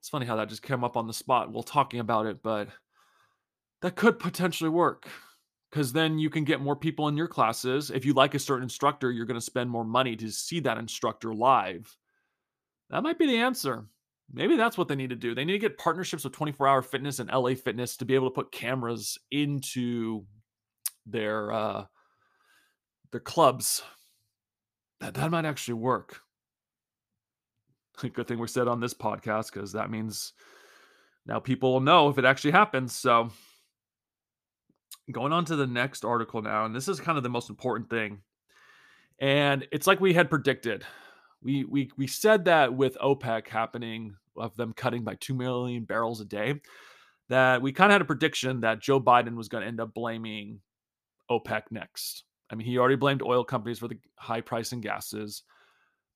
It's 0.00 0.08
funny 0.08 0.26
how 0.26 0.36
that 0.36 0.48
just 0.48 0.62
came 0.62 0.84
up 0.84 0.96
on 0.96 1.06
the 1.06 1.12
spot 1.12 1.50
while 1.50 1.64
talking 1.64 2.00
about 2.00 2.26
it, 2.26 2.42
but 2.42 2.68
that 3.82 3.96
could 3.96 4.18
potentially 4.18 4.70
work 4.70 5.08
because 5.70 5.92
then 5.92 6.18
you 6.18 6.30
can 6.30 6.44
get 6.44 6.60
more 6.60 6.76
people 6.76 7.08
in 7.08 7.16
your 7.16 7.28
classes. 7.28 7.90
If 7.90 8.04
you 8.04 8.14
like 8.14 8.34
a 8.34 8.38
certain 8.38 8.62
instructor, 8.62 9.10
you're 9.10 9.26
going 9.26 9.38
to 9.38 9.44
spend 9.44 9.70
more 9.70 9.84
money 9.84 10.16
to 10.16 10.30
see 10.30 10.60
that 10.60 10.78
instructor 10.78 11.34
live. 11.34 11.94
That 12.90 13.02
might 13.02 13.18
be 13.18 13.26
the 13.26 13.38
answer. 13.38 13.86
Maybe 14.32 14.56
that's 14.56 14.78
what 14.78 14.88
they 14.88 14.94
need 14.94 15.10
to 15.10 15.16
do. 15.16 15.34
They 15.34 15.44
need 15.44 15.52
to 15.52 15.58
get 15.58 15.78
partnerships 15.78 16.24
with 16.24 16.32
24 16.34 16.66
Hour 16.66 16.82
Fitness 16.82 17.18
and 17.18 17.30
LA 17.30 17.54
Fitness 17.54 17.96
to 17.98 18.04
be 18.04 18.14
able 18.14 18.30
to 18.30 18.34
put 18.34 18.52
cameras 18.52 19.18
into 19.30 20.24
their 21.06 21.52
uh, 21.52 21.84
their 23.10 23.20
clubs. 23.20 23.82
That 25.00 25.14
that 25.14 25.30
might 25.30 25.44
actually 25.44 25.74
work. 25.74 26.20
Good 28.12 28.28
thing 28.28 28.38
we're 28.38 28.46
said 28.46 28.68
on 28.68 28.80
this 28.80 28.94
podcast 28.94 29.52
because 29.52 29.72
that 29.72 29.90
means 29.90 30.32
now 31.26 31.40
people 31.40 31.72
will 31.72 31.80
know 31.80 32.08
if 32.08 32.18
it 32.18 32.24
actually 32.24 32.52
happens. 32.52 32.94
So 32.94 33.30
going 35.12 35.32
on 35.32 35.44
to 35.46 35.56
the 35.56 35.66
next 35.66 36.04
article 36.04 36.42
now, 36.42 36.64
and 36.64 36.74
this 36.74 36.88
is 36.88 37.00
kind 37.00 37.16
of 37.16 37.24
the 37.24 37.30
most 37.30 37.50
important 37.50 37.90
thing. 37.90 38.20
And 39.18 39.66
it's 39.72 39.86
like 39.86 40.00
we 40.00 40.14
had 40.14 40.30
predicted. 40.30 40.84
We 41.42 41.64
we 41.64 41.90
we 41.96 42.06
said 42.06 42.44
that 42.46 42.74
with 42.74 42.96
OPEC 42.98 43.48
happening 43.48 44.16
of 44.36 44.56
them 44.56 44.72
cutting 44.72 45.02
by 45.02 45.16
2 45.16 45.34
million 45.34 45.84
barrels 45.84 46.20
a 46.20 46.24
day 46.24 46.60
that 47.28 47.60
we 47.60 47.72
kind 47.72 47.90
of 47.90 47.94
had 47.94 48.02
a 48.02 48.06
prediction 48.06 48.60
that 48.60 48.80
Joe 48.80 49.00
Biden 49.00 49.36
was 49.36 49.48
going 49.48 49.62
to 49.62 49.68
end 49.68 49.80
up 49.80 49.92
blaming 49.92 50.60
OPEC 51.30 51.64
next. 51.70 52.24
I 52.50 52.54
mean, 52.54 52.66
he 52.66 52.78
already 52.78 52.96
blamed 52.96 53.22
oil 53.22 53.44
companies 53.44 53.78
for 53.78 53.88
the 53.88 53.98
high 54.16 54.40
price 54.40 54.72
in 54.72 54.80
gases, 54.80 55.42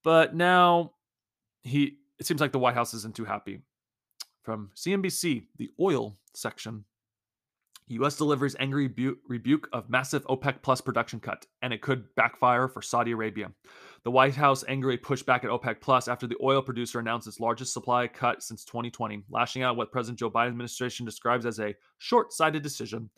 but 0.02 0.34
now 0.34 0.92
he 1.62 1.99
it 2.18 2.26
seems 2.26 2.40
like 2.40 2.52
the 2.52 2.58
White 2.58 2.75
House 2.75 2.94
isn't 2.94 3.16
too 3.16 3.25
happy. 3.25 3.61
From 4.42 4.70
CNBC, 4.76 5.46
the 5.56 5.70
oil 5.78 6.16
section 6.34 6.84
U.S. 7.92 8.16
delivers 8.16 8.56
angry 8.58 8.87
rebu- 8.88 9.16
rebuke 9.28 9.68
of 9.72 9.90
massive 9.90 10.25
OPEC 10.26 10.62
plus 10.62 10.80
production 10.80 11.20
cut, 11.20 11.46
and 11.62 11.72
it 11.72 11.82
could 11.82 12.04
backfire 12.14 12.68
for 12.68 12.82
Saudi 12.82 13.12
Arabia. 13.12 13.50
The 14.04 14.11
White 14.11 14.34
House 14.34 14.64
angrily 14.68 14.96
pushed 14.96 15.26
back 15.26 15.44
at 15.44 15.50
OPEC 15.50 15.80
plus 15.80 16.08
after 16.08 16.26
the 16.26 16.37
oil 16.42 16.62
producer 16.62 16.99
announced 16.99 17.26
its 17.26 17.40
largest 17.40 17.72
supply 17.72 18.06
cut 18.08 18.42
since 18.42 18.64
2020, 18.64 19.25
lashing 19.30 19.62
out 19.62 19.76
what 19.76 19.92
President 19.92 20.18
Joe 20.18 20.30
Biden's 20.30 20.50
administration 20.50 21.06
describes 21.06 21.46
as 21.46 21.61
a 21.61 21.75
short-sighted 21.99 22.62
decision. 22.62 23.11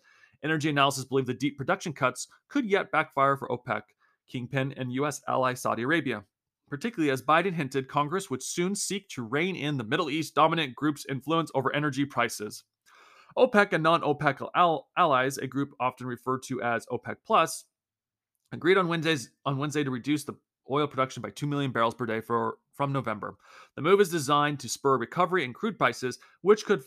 Energy 0.42 0.68
analysis 0.68 1.04
believe 1.04 1.26
the 1.26 1.34
deep 1.34 1.56
production 1.56 1.92
cuts 1.92 2.28
could 2.48 2.66
yet 2.68 2.90
backfire 2.90 3.36
for 3.36 3.48
OPEC, 3.48 3.82
Kingpin, 4.28 4.74
and 4.76 4.92
U.S. 4.92 5.22
ally 5.28 5.54
Saudi 5.54 5.82
Arabia. 5.82 6.24
Particularly 6.68 7.10
as 7.10 7.22
Biden 7.22 7.54
hinted 7.54 7.88
Congress 7.88 8.30
would 8.30 8.42
soon 8.42 8.74
seek 8.74 9.08
to 9.10 9.22
rein 9.22 9.54
in 9.54 9.76
the 9.76 9.84
Middle 9.84 10.10
East 10.10 10.34
dominant 10.34 10.74
group's 10.74 11.06
influence 11.08 11.50
over 11.54 11.74
energy 11.74 12.04
prices. 12.04 12.64
OPEC 13.36 13.72
and 13.72 13.82
non-OPEC 13.82 14.48
al- 14.54 14.88
allies, 14.96 15.38
a 15.38 15.46
group 15.46 15.74
often 15.80 16.06
referred 16.06 16.42
to 16.44 16.62
as 16.62 16.86
OPEC 16.86 17.16
Plus, 17.26 17.64
agreed 18.52 18.78
on 18.78 18.88
Wednesdays 18.88 19.30
on 19.44 19.58
Wednesday 19.58 19.84
to 19.84 19.90
reduce 19.90 20.24
the 20.24 20.36
oil 20.70 20.86
production 20.86 21.20
by 21.22 21.30
2 21.30 21.46
million 21.46 21.72
barrels 21.72 21.94
per 21.94 22.06
day 22.06 22.20
for 22.20 22.58
from 22.74 22.92
November. 22.92 23.36
The 23.76 23.82
move 23.82 24.00
is 24.00 24.08
designed 24.08 24.60
to 24.60 24.68
spur 24.68 24.98
recovery 24.98 25.44
in 25.44 25.52
crude 25.52 25.78
prices, 25.78 26.18
which 26.42 26.64
could 26.64 26.82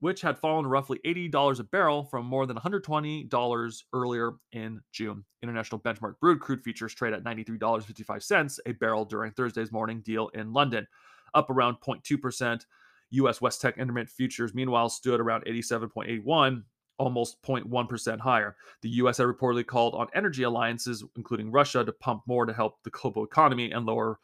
which 0.00 0.20
had 0.20 0.38
fallen 0.38 0.66
roughly 0.66 1.00
$80 1.06 1.60
a 1.60 1.64
barrel 1.64 2.04
from 2.04 2.26
more 2.26 2.44
than 2.44 2.58
$120 2.58 3.82
earlier 3.94 4.32
in 4.52 4.82
June. 4.92 5.24
International 5.42 5.80
benchmark 5.80 6.18
Brent 6.20 6.40
crude 6.40 6.60
futures 6.60 6.92
trade 6.92 7.14
at 7.14 7.24
$93.55 7.24 8.58
a 8.66 8.72
barrel 8.72 9.06
during 9.06 9.32
Thursday's 9.32 9.72
morning 9.72 10.02
deal 10.02 10.28
in 10.34 10.52
London, 10.52 10.86
up 11.32 11.48
around 11.48 11.76
0.2% 11.80 12.66
US 13.14 13.40
West 13.40 13.60
Tex 13.60 13.78
Intermediate 13.78 14.10
futures, 14.10 14.54
meanwhile, 14.54 14.88
stood 14.88 15.20
around 15.20 15.44
87.81, 15.44 16.62
almost 16.98 17.42
0.1% 17.42 18.20
higher. 18.20 18.56
The 18.82 18.88
US 18.90 19.18
had 19.18 19.26
reportedly 19.26 19.66
called 19.66 19.94
on 19.94 20.08
energy 20.14 20.42
alliances, 20.42 21.04
including 21.16 21.50
Russia, 21.50 21.84
to 21.84 21.92
pump 21.92 22.22
more 22.26 22.46
to 22.46 22.52
help 22.52 22.82
the 22.82 22.90
global 22.90 23.24
economy 23.24 23.72
and 23.72 23.86
lower. 23.86 24.18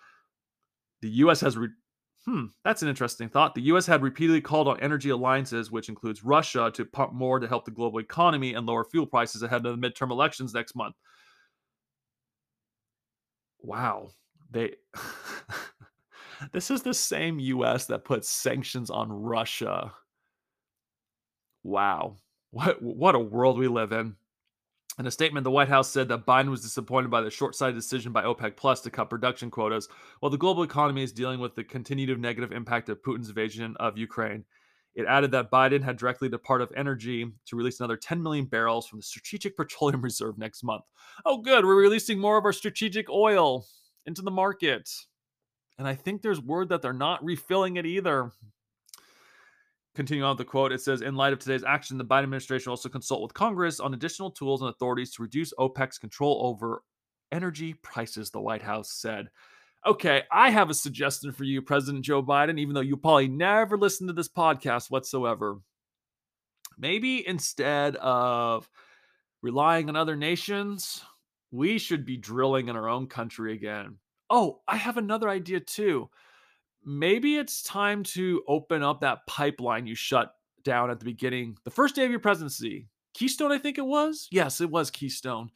The 1.02 1.10
US 1.10 1.40
has. 1.40 1.56
Re- 1.56 1.68
hmm, 2.26 2.46
that's 2.64 2.82
an 2.82 2.88
interesting 2.88 3.28
thought. 3.28 3.54
The 3.54 3.62
US 3.62 3.86
had 3.86 4.02
repeatedly 4.02 4.40
called 4.40 4.68
on 4.68 4.80
energy 4.80 5.10
alliances, 5.10 5.70
which 5.70 5.88
includes 5.88 6.24
Russia, 6.24 6.70
to 6.74 6.84
pump 6.84 7.12
more 7.12 7.40
to 7.40 7.48
help 7.48 7.64
the 7.64 7.70
global 7.70 7.98
economy 8.00 8.54
and 8.54 8.66
lower 8.66 8.84
fuel 8.84 9.06
prices 9.06 9.42
ahead 9.42 9.64
of 9.66 9.80
the 9.80 9.88
midterm 9.88 10.10
elections 10.10 10.54
next 10.54 10.74
month. 10.74 10.96
Wow. 13.62 14.10
They. 14.50 14.74
This 16.52 16.70
is 16.70 16.82
the 16.82 16.94
same 16.94 17.38
US 17.38 17.86
that 17.86 18.04
puts 18.04 18.28
sanctions 18.28 18.90
on 18.90 19.12
Russia. 19.12 19.92
Wow. 21.62 22.16
What 22.50 22.82
what 22.82 23.14
a 23.14 23.18
world 23.18 23.58
we 23.58 23.68
live 23.68 23.92
in. 23.92 24.16
In 24.98 25.06
a 25.06 25.10
statement, 25.10 25.44
the 25.44 25.50
White 25.50 25.68
House 25.68 25.88
said 25.88 26.08
that 26.08 26.26
Biden 26.26 26.50
was 26.50 26.60
disappointed 26.60 27.10
by 27.10 27.22
the 27.22 27.30
short-sighted 27.30 27.76
decision 27.76 28.12
by 28.12 28.24
OPEC 28.24 28.56
Plus 28.56 28.82
to 28.82 28.90
cut 28.90 29.08
production 29.08 29.50
quotas, 29.50 29.88
while 30.18 30.28
the 30.28 30.36
global 30.36 30.62
economy 30.62 31.02
is 31.02 31.12
dealing 31.12 31.40
with 31.40 31.54
the 31.54 31.64
continued 31.64 32.18
negative 32.20 32.52
impact 32.52 32.88
of 32.90 33.02
Putin's 33.02 33.28
invasion 33.28 33.76
of 33.78 33.96
Ukraine. 33.96 34.44
It 34.94 35.06
added 35.06 35.30
that 35.30 35.50
Biden 35.50 35.82
had 35.82 35.96
directly 35.96 36.28
Department 36.28 36.70
of 36.70 36.76
Energy 36.76 37.24
to 37.46 37.56
release 37.56 37.80
another 37.80 37.96
10 37.96 38.22
million 38.22 38.44
barrels 38.44 38.86
from 38.86 38.98
the 38.98 39.04
Strategic 39.04 39.56
Petroleum 39.56 40.02
Reserve 40.02 40.36
next 40.36 40.64
month. 40.64 40.84
Oh, 41.24 41.38
good, 41.38 41.64
we're 41.64 41.80
releasing 41.80 42.18
more 42.18 42.36
of 42.36 42.44
our 42.44 42.52
strategic 42.52 43.08
oil 43.08 43.64
into 44.06 44.22
the 44.22 44.30
market. 44.30 44.90
And 45.80 45.88
I 45.88 45.94
think 45.94 46.20
there's 46.20 46.42
word 46.42 46.68
that 46.68 46.82
they're 46.82 46.92
not 46.92 47.24
refilling 47.24 47.76
it 47.76 47.86
either. 47.86 48.30
Continuing 49.94 50.24
on 50.24 50.36
with 50.36 50.46
the 50.46 50.50
quote, 50.50 50.72
it 50.72 50.82
says 50.82 51.00
In 51.00 51.14
light 51.14 51.32
of 51.32 51.38
today's 51.38 51.64
action, 51.64 51.96
the 51.96 52.04
Biden 52.04 52.24
administration 52.24 52.68
also 52.68 52.90
consult 52.90 53.22
with 53.22 53.32
Congress 53.32 53.80
on 53.80 53.94
additional 53.94 54.30
tools 54.30 54.60
and 54.60 54.68
authorities 54.68 55.10
to 55.14 55.22
reduce 55.22 55.54
OPEC's 55.54 55.96
control 55.96 56.42
over 56.44 56.82
energy 57.32 57.72
prices, 57.72 58.30
the 58.30 58.42
White 58.42 58.60
House 58.60 58.92
said. 58.92 59.30
Okay, 59.86 60.24
I 60.30 60.50
have 60.50 60.68
a 60.68 60.74
suggestion 60.74 61.32
for 61.32 61.44
you, 61.44 61.62
President 61.62 62.04
Joe 62.04 62.22
Biden, 62.22 62.58
even 62.58 62.74
though 62.74 62.82
you 62.82 62.98
probably 62.98 63.28
never 63.28 63.78
listen 63.78 64.06
to 64.08 64.12
this 64.12 64.28
podcast 64.28 64.90
whatsoever. 64.90 65.60
Maybe 66.76 67.26
instead 67.26 67.96
of 67.96 68.68
relying 69.40 69.88
on 69.88 69.96
other 69.96 70.14
nations, 70.14 71.02
we 71.50 71.78
should 71.78 72.04
be 72.04 72.18
drilling 72.18 72.68
in 72.68 72.76
our 72.76 72.86
own 72.86 73.06
country 73.06 73.54
again. 73.54 73.96
Oh, 74.30 74.60
I 74.68 74.76
have 74.76 74.96
another 74.96 75.28
idea 75.28 75.60
too. 75.60 76.08
Maybe 76.84 77.36
it's 77.36 77.62
time 77.62 78.04
to 78.04 78.42
open 78.48 78.82
up 78.82 79.00
that 79.00 79.26
pipeline 79.26 79.86
you 79.86 79.94
shut 79.94 80.34
down 80.62 80.90
at 80.90 80.98
the 80.98 81.04
beginning, 81.04 81.56
the 81.64 81.70
first 81.70 81.94
day 81.94 82.04
of 82.04 82.10
your 82.10 82.20
presidency. 82.20 82.88
Keystone, 83.12 83.52
I 83.52 83.58
think 83.58 83.76
it 83.76 83.84
was. 83.84 84.28
Yes, 84.30 84.60
it 84.60 84.70
was 84.70 84.90
Keystone. 84.90 85.50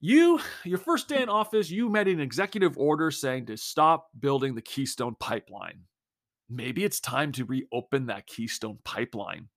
You, 0.00 0.40
your 0.64 0.78
first 0.78 1.08
day 1.08 1.22
in 1.22 1.28
office, 1.28 1.70
you 1.70 1.88
made 1.88 2.08
an 2.08 2.20
executive 2.20 2.76
order 2.76 3.12
saying 3.12 3.46
to 3.46 3.56
stop 3.56 4.08
building 4.18 4.54
the 4.54 4.60
Keystone 4.60 5.14
pipeline. 5.20 5.84
Maybe 6.50 6.84
it's 6.84 6.98
time 6.98 7.30
to 7.32 7.44
reopen 7.44 8.06
that 8.06 8.26
Keystone 8.26 8.78
pipeline. 8.84 9.48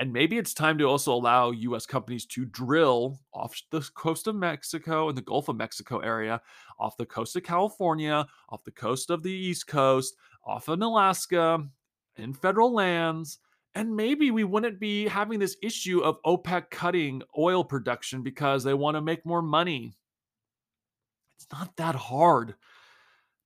And 0.00 0.14
maybe 0.14 0.38
it's 0.38 0.54
time 0.54 0.78
to 0.78 0.84
also 0.84 1.12
allow 1.12 1.50
US 1.50 1.84
companies 1.84 2.24
to 2.26 2.46
drill 2.46 3.20
off 3.34 3.54
the 3.70 3.86
coast 3.94 4.26
of 4.26 4.34
Mexico 4.34 5.10
and 5.10 5.18
the 5.18 5.22
Gulf 5.22 5.50
of 5.50 5.56
Mexico 5.56 5.98
area, 5.98 6.40
off 6.78 6.96
the 6.96 7.04
coast 7.04 7.36
of 7.36 7.42
California, 7.42 8.26
off 8.48 8.64
the 8.64 8.70
coast 8.70 9.10
of 9.10 9.22
the 9.22 9.30
East 9.30 9.66
Coast, 9.66 10.14
off 10.42 10.68
of 10.68 10.80
Alaska, 10.80 11.62
in 12.16 12.32
federal 12.32 12.72
lands. 12.72 13.40
And 13.74 13.94
maybe 13.94 14.30
we 14.30 14.42
wouldn't 14.42 14.80
be 14.80 15.06
having 15.06 15.38
this 15.38 15.58
issue 15.62 16.00
of 16.00 16.16
OPEC 16.24 16.70
cutting 16.70 17.20
oil 17.38 17.62
production 17.62 18.22
because 18.22 18.64
they 18.64 18.72
want 18.72 18.94
to 18.94 19.02
make 19.02 19.26
more 19.26 19.42
money. 19.42 19.92
It's 21.36 21.46
not 21.52 21.76
that 21.76 21.94
hard 21.94 22.54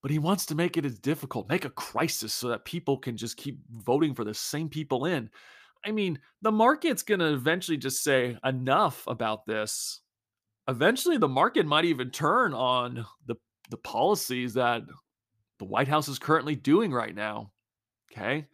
but 0.03 0.11
he 0.11 0.19
wants 0.19 0.45
to 0.45 0.55
make 0.55 0.77
it 0.77 0.85
as 0.85 0.99
difficult, 0.99 1.49
make 1.49 1.65
a 1.65 1.71
crisis 1.71 2.35
so 2.35 2.49
that 2.49 2.67
people 2.67 2.99
can 2.99 3.17
just 3.17 3.39
keep 3.39 3.59
voting 3.75 4.15
for 4.15 4.23
the 4.23 4.35
same 4.35 4.69
people 4.69 5.07
in. 5.07 5.31
I 5.85 5.93
mean, 5.93 6.19
the 6.43 6.53
market's 6.53 7.03
going 7.03 7.21
to 7.21 7.33
eventually 7.33 7.77
just 7.77 8.03
say 8.03 8.39
enough 8.45 9.05
about 9.07 9.47
this. 9.47 10.01
Eventually, 10.67 11.19
the 11.19 11.29
market 11.29 11.67
might 11.67 11.85
even 11.85 12.11
turn 12.11 12.55
on 12.55 13.05
the, 13.27 13.37
the 13.71 13.77
policies 13.77 14.55
that 14.55 14.83
the 15.59 15.65
White 15.65 15.89
House 15.89 16.09
is 16.09 16.19
currently 16.19 16.57
doing 16.57 16.91
right 16.91 17.15
now. 17.15 17.53
Okay. 18.11 18.47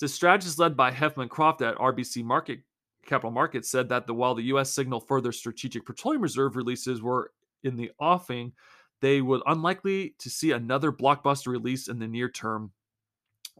The 0.00 0.08
strategist 0.08 0.58
led 0.58 0.76
by 0.76 0.90
Helima 0.90 1.28
Croft 1.28 1.62
at 1.62 1.76
RBC 1.76 2.24
Market 2.24 2.60
Capital 3.06 3.30
Markets 3.30 3.70
said 3.70 3.88
that 3.88 4.06
the, 4.06 4.14
while 4.14 4.34
the 4.34 4.42
U.S. 4.44 4.70
signaled 4.70 5.06
further 5.06 5.32
strategic 5.32 5.86
petroleum 5.86 6.22
reserve 6.22 6.56
releases 6.56 7.00
were 7.00 7.32
in 7.62 7.76
the 7.76 7.92
offing, 8.00 8.52
they 9.00 9.20
would 9.20 9.42
unlikely 9.46 10.14
to 10.18 10.28
see 10.28 10.50
another 10.50 10.90
blockbuster 10.90 11.48
release 11.48 11.88
in 11.88 11.98
the 11.98 12.08
near 12.08 12.28
term. 12.28 12.72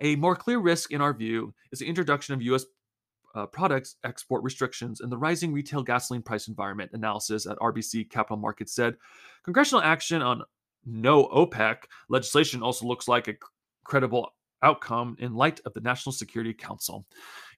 A 0.01 0.17
more 0.17 0.37
clear 0.37 0.59
risk, 0.59 0.91
in 0.91 1.01
our 1.01 1.15
view, 1.15 1.55
is 1.73 1.79
the 1.79 1.87
introduction 1.87 2.35
of 2.35 2.43
U.S 2.43 2.67
uh, 3.37 3.47
products 3.47 3.97
export 4.03 4.43
restrictions 4.43 5.01
and 5.01 5.13
the 5.13 5.19
rising 5.19 5.53
retail 5.53 5.83
gasoline 5.83 6.23
price 6.23 6.49
environment 6.49 6.91
analysis 6.95 7.47
at 7.47 7.59
RBC 7.59 8.11
Capital 8.11 8.39
Markets 8.39 8.75
said 8.75 8.97
congressional 9.45 9.83
action 9.83 10.23
on 10.23 10.43
no 10.87 11.27
OPEC 11.27 11.77
legislation 12.09 12.63
also 12.63 12.87
looks 12.87 13.07
like 13.07 13.29
a 13.29 13.35
credible 13.85 14.31
outcome 14.63 15.17
in 15.19 15.35
light 15.35 15.61
of 15.67 15.75
the 15.75 15.81
National 15.81 16.13
Security 16.13 16.55
Council. 16.55 17.05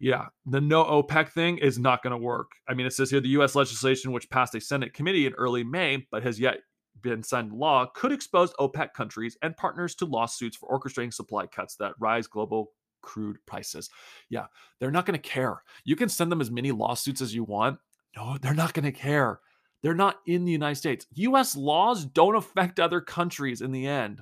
Yeah, 0.01 0.27
the 0.47 0.61
no 0.61 0.85
OPEC 0.85 1.31
thing 1.31 1.59
is 1.59 1.79
not 1.79 2.03
going 2.03 2.11
to 2.11 2.17
work. 2.19 2.51
I 2.69 2.75
mean, 2.75 2.87
it 2.87 2.93
says 2.93 3.11
here 3.11 3.21
the 3.21 3.29
U.S. 3.31 3.55
legislation, 3.55 4.13
which 4.13 4.29
passed 4.31 4.55
a 4.55 4.61
Senate 4.61 4.95
committee 4.95 5.27
in 5.27 5.33
early 5.35 5.63
May 5.63 6.07
but 6.11 6.25
has 6.25 6.41
yet 6.41 6.59
been 7.01 7.23
signed 7.23 7.53
law, 7.53 7.87
could 7.95 8.11
expose 8.11 8.53
OPEC 8.55 8.93
countries 8.95 9.37
and 9.43 9.57
partners 9.57 9.95
to 9.97 10.07
lawsuits 10.07 10.57
for 10.57 10.69
orchestrating 10.69 11.15
supply 11.15 11.47
cuts 11.47 11.77
that 11.77 11.93
rise 12.01 12.27
global 12.27 12.73
crude 13.09 13.39
prices. 13.47 13.89
Yeah, 14.29 14.47
they're 14.79 14.91
not 14.91 15.07
going 15.07 15.19
to 15.19 15.29
care. 15.29 15.63
You 15.85 15.97
can 15.97 16.11
send 16.11 16.31
them 16.31 16.43
as 16.43 16.51
many 16.51 16.73
lawsuits 16.73 17.23
as 17.23 17.35
you 17.35 17.43
want. 17.43 17.79
No, 18.15 18.37
they're 18.39 18.53
not 18.53 18.75
going 18.75 18.85
to 18.85 18.93
care. 18.93 19.41
They're 19.83 19.95
not 19.95 20.17
in 20.27 20.45
the 20.45 20.53
United 20.53 20.75
States. 20.75 21.07
US 21.15 21.57
laws 21.57 22.05
don't 22.05 22.37
affect 22.37 22.79
other 22.79 23.01
countries 23.01 23.63
in 23.63 23.73
the 23.73 23.87
end. 23.87 24.21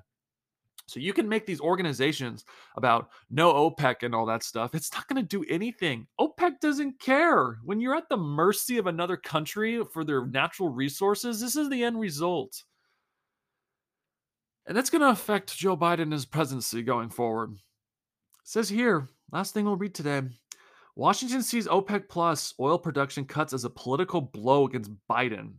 So 0.87 1.01
you 1.01 1.12
can 1.12 1.29
make 1.29 1.46
these 1.46 1.61
organizations 1.61 2.44
about 2.77 3.09
no 3.29 3.53
OPEC 3.53 4.05
and 4.05 4.14
all 4.14 4.27
that 4.27 4.44
stuff. 4.44 4.72
It's 4.72 4.92
not 4.92 5.09
going 5.09 5.20
to 5.20 5.29
do 5.29 5.44
anything. 5.53 6.07
OPEC 6.20 6.61
doesn't 6.61 7.01
care. 7.01 7.59
When 7.64 7.81
you're 7.81 7.96
at 7.96 8.09
the 8.09 8.16
mercy 8.16 8.79
of 8.79 8.87
another 8.87 9.16
country 9.16 9.83
for 9.92 10.05
their 10.05 10.25
natural 10.27 10.68
resources, 10.68 11.40
this 11.40 11.57
is 11.57 11.68
the 11.70 11.83
end 11.83 11.99
result. 11.99 12.62
And 14.68 14.77
that's 14.77 14.90
going 14.90 15.03
to 15.03 15.09
affect 15.09 15.57
Joe 15.57 15.77
Biden 15.77 16.03
and 16.03 16.12
his 16.12 16.27
presidency 16.27 16.83
going 16.83 17.11
forward. 17.11 17.57
Says 18.49 18.69
here, 18.69 19.09
last 19.33 19.53
thing 19.53 19.65
we'll 19.65 19.75
read 19.75 19.93
today. 19.93 20.23
Washington 20.95 21.43
sees 21.43 21.67
OPEC 21.67 22.09
plus 22.09 22.55
oil 22.61 22.79
production 22.79 23.25
cuts 23.25 23.53
as 23.53 23.65
a 23.65 23.71
political 23.71 24.21
blow 24.21 24.67
against 24.67 24.93
Biden. 25.11 25.55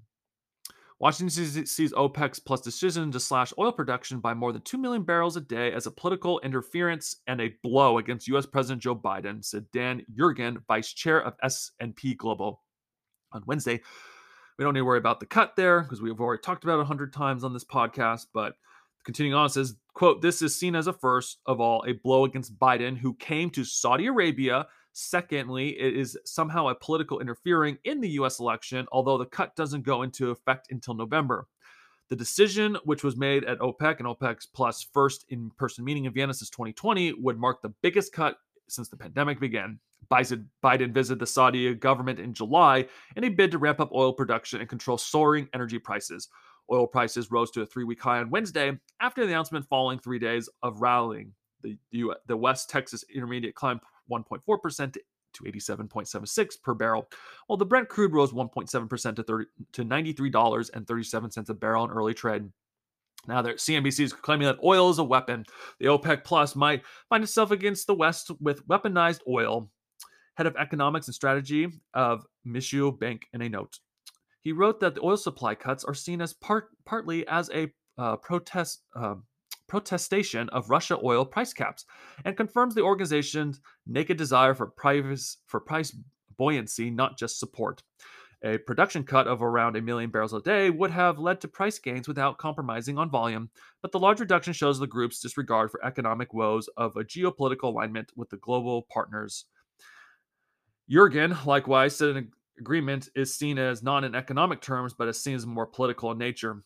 Washington 0.98 1.66
sees 1.66 1.92
OPEC 1.92 2.46
plus 2.46 2.62
decision 2.62 3.12
to 3.12 3.20
slash 3.20 3.52
oil 3.60 3.74
production 3.74 4.22
by 4.22 4.34
more 4.34 4.54
than 4.54 4.62
2 4.62 4.78
million 4.78 5.04
barrels 5.04 5.36
a 5.36 5.42
day 5.42 5.74
as 5.74 5.86
a 5.86 5.92
political 5.92 6.40
interference 6.40 7.18
and 7.28 7.42
a 7.42 7.54
blow 7.62 7.98
against 7.98 8.30
U.S. 8.30 8.46
President 8.46 8.82
Joe 8.82 8.96
Biden, 8.96 9.44
said 9.44 9.66
Dan 9.74 10.06
Yergin, 10.18 10.64
vice 10.66 10.94
chair 10.94 11.22
of 11.22 11.34
S&P 11.44 12.16
Global. 12.16 12.64
On 13.34 13.44
Wednesday, 13.46 13.82
we 14.58 14.64
don't 14.64 14.74
need 14.74 14.80
to 14.80 14.86
worry 14.86 14.98
about 14.98 15.20
the 15.20 15.26
cut 15.26 15.58
there 15.58 15.82
because 15.82 16.02
we've 16.02 16.22
already 16.22 16.42
talked 16.42 16.64
about 16.64 16.76
it 16.76 16.88
100 16.88 17.12
times 17.12 17.44
on 17.44 17.52
this 17.52 17.66
podcast, 17.66 18.28
but 18.34 18.56
continuing 19.08 19.34
on 19.34 19.50
says, 19.50 19.76
quote, 19.96 20.22
this 20.22 20.44
is 20.44 20.56
seen 20.56 20.76
as 20.76 20.86
a 20.86 20.94
first 20.94 21.40
of 21.48 21.60
all, 21.60 21.84
a 21.88 21.94
blow 21.94 22.26
against 22.26 22.60
Biden, 22.60 22.96
who 22.96 23.16
came 23.16 23.50
to 23.50 23.64
Saudi 23.64 24.06
Arabia 24.06 24.68
Secondly, 25.00 25.80
it 25.80 25.96
is 25.96 26.18
somehow 26.26 26.70
a 26.70 26.76
political 26.76 27.20
interfering 27.20 27.78
in 27.84 28.02
the 28.02 28.10
US 28.22 28.40
election, 28.40 28.88
although 28.92 29.20
the 29.20 29.28
cut 29.28 29.56
doesn't 29.56 29.84
go 29.84 30.02
into 30.02 30.32
effect 30.32 30.72
until 30.72 30.96
November. 30.96 31.46
The 32.10 32.16
decision, 32.16 32.80
which 32.84 33.04
was 33.04 33.16
made 33.16 33.44
at 33.44 33.60
OPEC 33.60 34.00
and 34.00 34.08
OPEC 34.08 34.48
Plus 34.56 34.88
first 34.92 35.26
in 35.30 35.52
person 35.52 35.86
meeting 35.86 36.06
in 36.06 36.14
Vienna 36.14 36.34
since 36.34 36.50
2020, 36.50 37.14
would 37.14 37.38
mark 37.38 37.62
the 37.62 37.76
biggest 37.84 38.12
cut 38.12 38.38
since 38.70 38.90
the 38.90 38.98
pandemic 38.98 39.40
began. 39.40 39.78
Biden 40.10 40.92
visited 40.92 41.20
the 41.20 41.28
Saudi 41.28 41.76
government 41.76 42.20
in 42.20 42.34
July 42.34 42.88
in 43.16 43.24
a 43.24 43.30
bid 43.30 43.52
to 43.52 43.60
ramp 43.60 43.80
up 43.80 43.92
oil 43.94 44.14
production 44.14 44.62
and 44.62 44.70
control 44.70 44.98
soaring 44.98 45.48
energy 45.54 45.78
prices. 45.78 46.28
Oil 46.72 46.88
prices 46.88 47.32
rose 47.32 47.52
to 47.52 47.62
a 47.62 47.66
three 47.66 47.84
week 47.84 48.02
high 48.02 48.20
on 48.20 48.30
Wednesday 48.30 48.78
after 49.00 49.26
the 49.26 49.32
announcement 49.32 49.68
following 49.70 50.00
three 50.00 50.20
days 50.20 50.50
of 50.64 50.82
rallying. 50.82 51.34
The, 51.64 51.78
the 52.28 52.38
West 52.38 52.70
Texas 52.70 53.04
Intermediate 53.14 53.56
climbed 53.56 53.82
1.4% 54.12 54.98
to 55.34 55.44
87.76 55.44 56.62
per 56.64 56.74
barrel, 56.74 57.10
while 57.48 57.58
the 57.58 57.66
Brent 57.66 57.90
crude 57.90 58.14
rose 58.14 58.32
1.7% 58.32 59.16
to 59.16 59.24
30 59.24 59.46
to 59.74 59.84
$93.37 59.84 61.50
a 61.50 61.54
barrel 61.54 61.86
in 61.86 61.92
early 61.92 62.14
trade. 62.14 62.50
Now, 63.28 63.42
there, 63.42 63.56
CNBC 63.56 64.00
is 64.00 64.14
claiming 64.14 64.48
that 64.48 64.60
oil 64.64 64.90
is 64.90 65.00
a 65.00 65.04
weapon. 65.04 65.46
The 65.80 65.88
OPEC 65.88 66.24
Plus 66.24 66.56
might 66.56 66.84
find 67.10 67.24
itself 67.24 67.52
against 67.52 67.88
the 67.88 67.96
West 67.96 68.32
with 68.40 68.66
weaponized 68.68 69.20
oil. 69.28 69.70
Head 70.36 70.48
of 70.48 70.56
economics 70.56 71.08
and 71.08 71.16
strategy 71.16 71.68
of 71.94 72.26
Mizuho 72.46 72.98
Bank 72.98 73.28
in 73.34 73.42
a 73.42 73.50
note. 73.50 73.80
He 74.48 74.54
wrote 74.54 74.80
that 74.80 74.96
the 74.96 75.04
oil 75.04 75.18
supply 75.18 75.56
cuts 75.56 75.84
are 75.84 75.94
seen 75.94 76.22
as 76.22 76.32
part 76.32 76.70
partly 76.86 77.28
as 77.28 77.50
a 77.50 77.68
uh, 77.98 78.16
protest 78.16 78.82
uh, 78.96 79.16
protestation 79.68 80.48
of 80.52 80.70
Russia 80.70 80.98
oil 81.04 81.26
price 81.26 81.52
caps 81.52 81.84
and 82.24 82.38
confirms 82.38 82.74
the 82.74 82.82
organization's 82.82 83.60
naked 83.86 84.16
desire 84.16 84.54
for 84.54 84.68
price, 84.68 85.36
for 85.48 85.60
price 85.60 85.94
buoyancy, 86.38 86.90
not 86.90 87.18
just 87.18 87.42
support. 87.42 87.84
A 88.42 88.58
production 88.60 89.04
cut 89.04 89.28
of 89.28 89.44
around 89.44 89.76
a 89.76 89.82
million 89.82 90.12
barrels 90.12 90.32
a 90.32 90.40
day 90.40 90.70
would 90.70 90.92
have 90.92 91.20
led 91.20 91.42
to 91.42 91.50
price 91.50 91.78
gains 91.78 92.08
without 92.08 92.38
compromising 92.38 92.98
on 92.98 93.12
volume, 93.12 93.50
but 93.82 93.92
the 93.92 94.00
large 94.00 94.22
reduction 94.22 94.54
shows 94.54 94.80
the 94.80 94.88
group's 94.88 95.20
disregard 95.20 95.72
for 95.72 95.84
economic 95.84 96.34
woes 96.34 96.70
of 96.78 96.96
a 96.96 97.04
geopolitical 97.04 97.64
alignment 97.64 98.14
with 98.16 98.30
the 98.30 98.38
global 98.38 98.88
partners. 98.90 99.44
Yergin, 100.90 101.46
likewise, 101.46 101.98
said 101.98 102.16
an 102.16 102.32
agreement 102.60 103.10
is 103.16 103.36
seen 103.36 103.58
as 103.58 103.84
not 103.84 104.04
in 104.04 104.16
economic 104.16 104.62
terms, 104.62 104.94
but 104.94 105.08
as 105.08 105.22
seen 105.22 105.36
as 105.36 105.46
more 105.46 105.66
political 105.66 106.12
in 106.12 106.18
nature. 106.18 106.64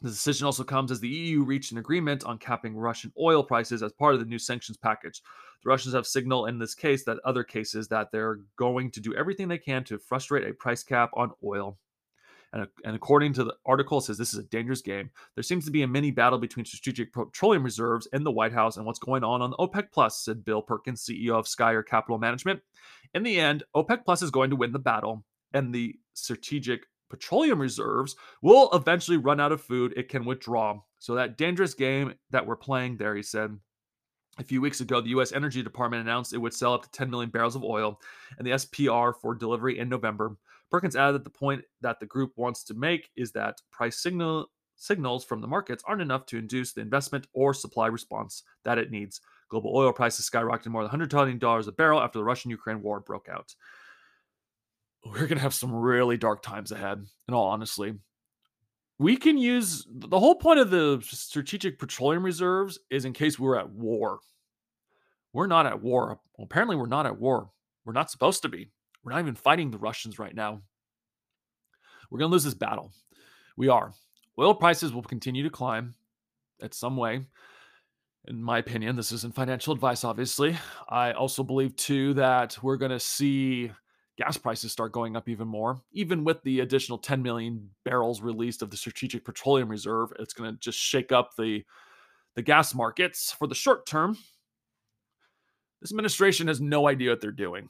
The 0.00 0.10
decision 0.10 0.46
also 0.46 0.64
comes 0.64 0.90
as 0.90 1.00
the 1.00 1.08
EU 1.08 1.44
reached 1.44 1.70
an 1.70 1.78
agreement 1.78 2.24
on 2.24 2.38
capping 2.38 2.76
Russian 2.76 3.12
oil 3.20 3.44
prices 3.44 3.82
as 3.82 3.92
part 3.92 4.14
of 4.14 4.20
the 4.20 4.26
new 4.26 4.38
sanctions 4.38 4.76
package. 4.76 5.22
The 5.62 5.68
Russians 5.68 5.94
have 5.94 6.06
signaled 6.06 6.48
in 6.48 6.58
this 6.58 6.74
case 6.74 7.04
that 7.04 7.20
other 7.24 7.44
cases 7.44 7.86
that 7.88 8.08
they're 8.10 8.40
going 8.56 8.90
to 8.92 9.00
do 9.00 9.14
everything 9.14 9.46
they 9.46 9.58
can 9.58 9.84
to 9.84 9.98
frustrate 9.98 10.48
a 10.48 10.54
price 10.54 10.82
cap 10.82 11.10
on 11.14 11.30
oil. 11.44 11.78
And, 12.52 12.66
and 12.84 12.94
according 12.94 13.32
to 13.34 13.44
the 13.44 13.54
article, 13.64 13.98
it 13.98 14.02
says 14.02 14.18
this 14.18 14.34
is 14.34 14.40
a 14.40 14.44
dangerous 14.44 14.82
game. 14.82 15.10
There 15.34 15.42
seems 15.42 15.64
to 15.64 15.70
be 15.70 15.82
a 15.82 15.88
mini 15.88 16.10
battle 16.10 16.38
between 16.38 16.66
strategic 16.66 17.12
petroleum 17.12 17.62
reserves 17.62 18.06
in 18.12 18.24
the 18.24 18.30
White 18.30 18.52
House 18.52 18.76
and 18.76 18.84
what's 18.84 18.98
going 18.98 19.24
on 19.24 19.40
on 19.40 19.50
the 19.50 19.56
OPEC 19.56 19.90
Plus, 19.90 20.22
said 20.24 20.44
Bill 20.44 20.60
Perkins, 20.60 21.02
CEO 21.02 21.32
of 21.32 21.46
Skylar 21.46 21.86
Capital 21.86 22.18
Management. 22.18 22.60
In 23.14 23.22
the 23.22 23.40
end, 23.40 23.62
OPEC 23.74 24.04
Plus 24.04 24.22
is 24.22 24.30
going 24.30 24.50
to 24.50 24.56
win 24.56 24.72
the 24.72 24.78
battle, 24.78 25.24
and 25.54 25.74
the 25.74 25.94
strategic 26.12 26.86
petroleum 27.08 27.60
reserves 27.60 28.16
will 28.42 28.70
eventually 28.72 29.16
run 29.16 29.40
out 29.40 29.52
of 29.52 29.60
food 29.60 29.94
it 29.96 30.08
can 30.08 30.24
withdraw. 30.24 30.78
So, 30.98 31.14
that 31.14 31.38
dangerous 31.38 31.74
game 31.74 32.14
that 32.30 32.46
we're 32.46 32.56
playing 32.56 32.98
there, 32.98 33.14
he 33.14 33.22
said. 33.22 33.58
A 34.38 34.44
few 34.44 34.62
weeks 34.62 34.80
ago, 34.80 35.02
the 35.02 35.10
U.S. 35.10 35.32
Energy 35.32 35.62
Department 35.62 36.00
announced 36.02 36.32
it 36.32 36.38
would 36.38 36.54
sell 36.54 36.72
up 36.72 36.84
to 36.84 36.90
10 36.90 37.10
million 37.10 37.28
barrels 37.28 37.54
of 37.54 37.62
oil 37.62 38.00
and 38.38 38.46
the 38.46 38.52
SPR 38.52 39.12
for 39.20 39.34
delivery 39.34 39.78
in 39.78 39.90
November. 39.90 40.38
Perkins 40.72 40.96
added 40.96 41.14
that 41.14 41.24
the 41.24 41.30
point 41.30 41.62
that 41.82 42.00
the 42.00 42.06
group 42.06 42.32
wants 42.34 42.64
to 42.64 42.74
make 42.74 43.10
is 43.14 43.30
that 43.32 43.60
price 43.70 43.98
signal 43.98 44.50
signals 44.74 45.24
from 45.24 45.40
the 45.40 45.46
markets 45.46 45.84
aren't 45.86 46.02
enough 46.02 46.26
to 46.26 46.38
induce 46.38 46.72
the 46.72 46.80
investment 46.80 47.28
or 47.32 47.54
supply 47.54 47.86
response 47.86 48.42
that 48.64 48.78
it 48.78 48.90
needs. 48.90 49.20
Global 49.48 49.76
oil 49.76 49.92
prices 49.92 50.28
skyrocketed 50.28 50.66
more 50.66 50.88
than 50.88 51.00
$100 51.00 51.68
a 51.68 51.72
barrel 51.72 52.00
after 52.00 52.18
the 52.18 52.24
Russian 52.24 52.50
Ukraine 52.50 52.82
war 52.82 52.98
broke 52.98 53.28
out 53.28 53.54
we're 55.04 55.26
going 55.26 55.36
to 55.36 55.42
have 55.42 55.54
some 55.54 55.74
really 55.74 56.16
dark 56.16 56.42
times 56.42 56.72
ahead, 56.72 57.04
in 57.28 57.34
all 57.34 57.48
honesty. 57.48 57.94
We 58.98 59.16
can 59.16 59.36
use 59.36 59.86
the 59.90 60.18
whole 60.18 60.36
point 60.36 60.60
of 60.60 60.70
the 60.70 61.00
strategic 61.02 61.78
petroleum 61.78 62.24
reserves 62.24 62.78
is 62.90 63.04
in 63.04 63.12
case 63.12 63.38
we're 63.38 63.58
at 63.58 63.70
war. 63.70 64.20
We're 65.32 65.48
not 65.48 65.66
at 65.66 65.82
war. 65.82 66.20
Well, 66.36 66.44
apparently, 66.44 66.76
we're 66.76 66.86
not 66.86 67.06
at 67.06 67.18
war. 67.18 67.50
We're 67.84 67.94
not 67.94 68.10
supposed 68.10 68.42
to 68.42 68.48
be. 68.48 68.70
We're 69.02 69.12
not 69.12 69.20
even 69.20 69.34
fighting 69.34 69.70
the 69.70 69.78
Russians 69.78 70.18
right 70.18 70.34
now. 70.34 70.62
We're 72.10 72.18
going 72.18 72.30
to 72.30 72.32
lose 72.32 72.44
this 72.44 72.54
battle. 72.54 72.92
We 73.56 73.68
are. 73.68 73.92
Oil 74.38 74.54
prices 74.54 74.92
will 74.92 75.02
continue 75.02 75.42
to 75.42 75.50
climb 75.50 75.94
at 76.62 76.74
some 76.74 76.96
way. 76.96 77.26
In 78.28 78.42
my 78.42 78.58
opinion, 78.58 78.94
this 78.94 79.10
isn't 79.12 79.34
financial 79.34 79.72
advice, 79.72 80.04
obviously. 80.04 80.56
I 80.88 81.12
also 81.12 81.42
believe, 81.42 81.74
too, 81.74 82.14
that 82.14 82.56
we're 82.62 82.76
going 82.76 82.92
to 82.92 83.00
see 83.00 83.72
gas 84.16 84.36
prices 84.36 84.70
start 84.70 84.92
going 84.92 85.16
up 85.16 85.28
even 85.28 85.48
more. 85.48 85.80
Even 85.92 86.22
with 86.22 86.40
the 86.42 86.60
additional 86.60 86.98
10 86.98 87.22
million 87.22 87.68
barrels 87.84 88.20
released 88.20 88.62
of 88.62 88.70
the 88.70 88.76
Strategic 88.76 89.24
Petroleum 89.24 89.68
Reserve, 89.68 90.12
it's 90.18 90.34
going 90.34 90.52
to 90.52 90.58
just 90.60 90.78
shake 90.78 91.12
up 91.12 91.30
the 91.36 91.64
the 92.34 92.42
gas 92.42 92.74
markets 92.74 93.32
for 93.32 93.46
the 93.46 93.54
short 93.54 93.86
term. 93.86 94.16
This 95.80 95.92
administration 95.92 96.46
has 96.46 96.60
no 96.60 96.88
idea 96.88 97.10
what 97.10 97.20
they're 97.20 97.30
doing. 97.30 97.68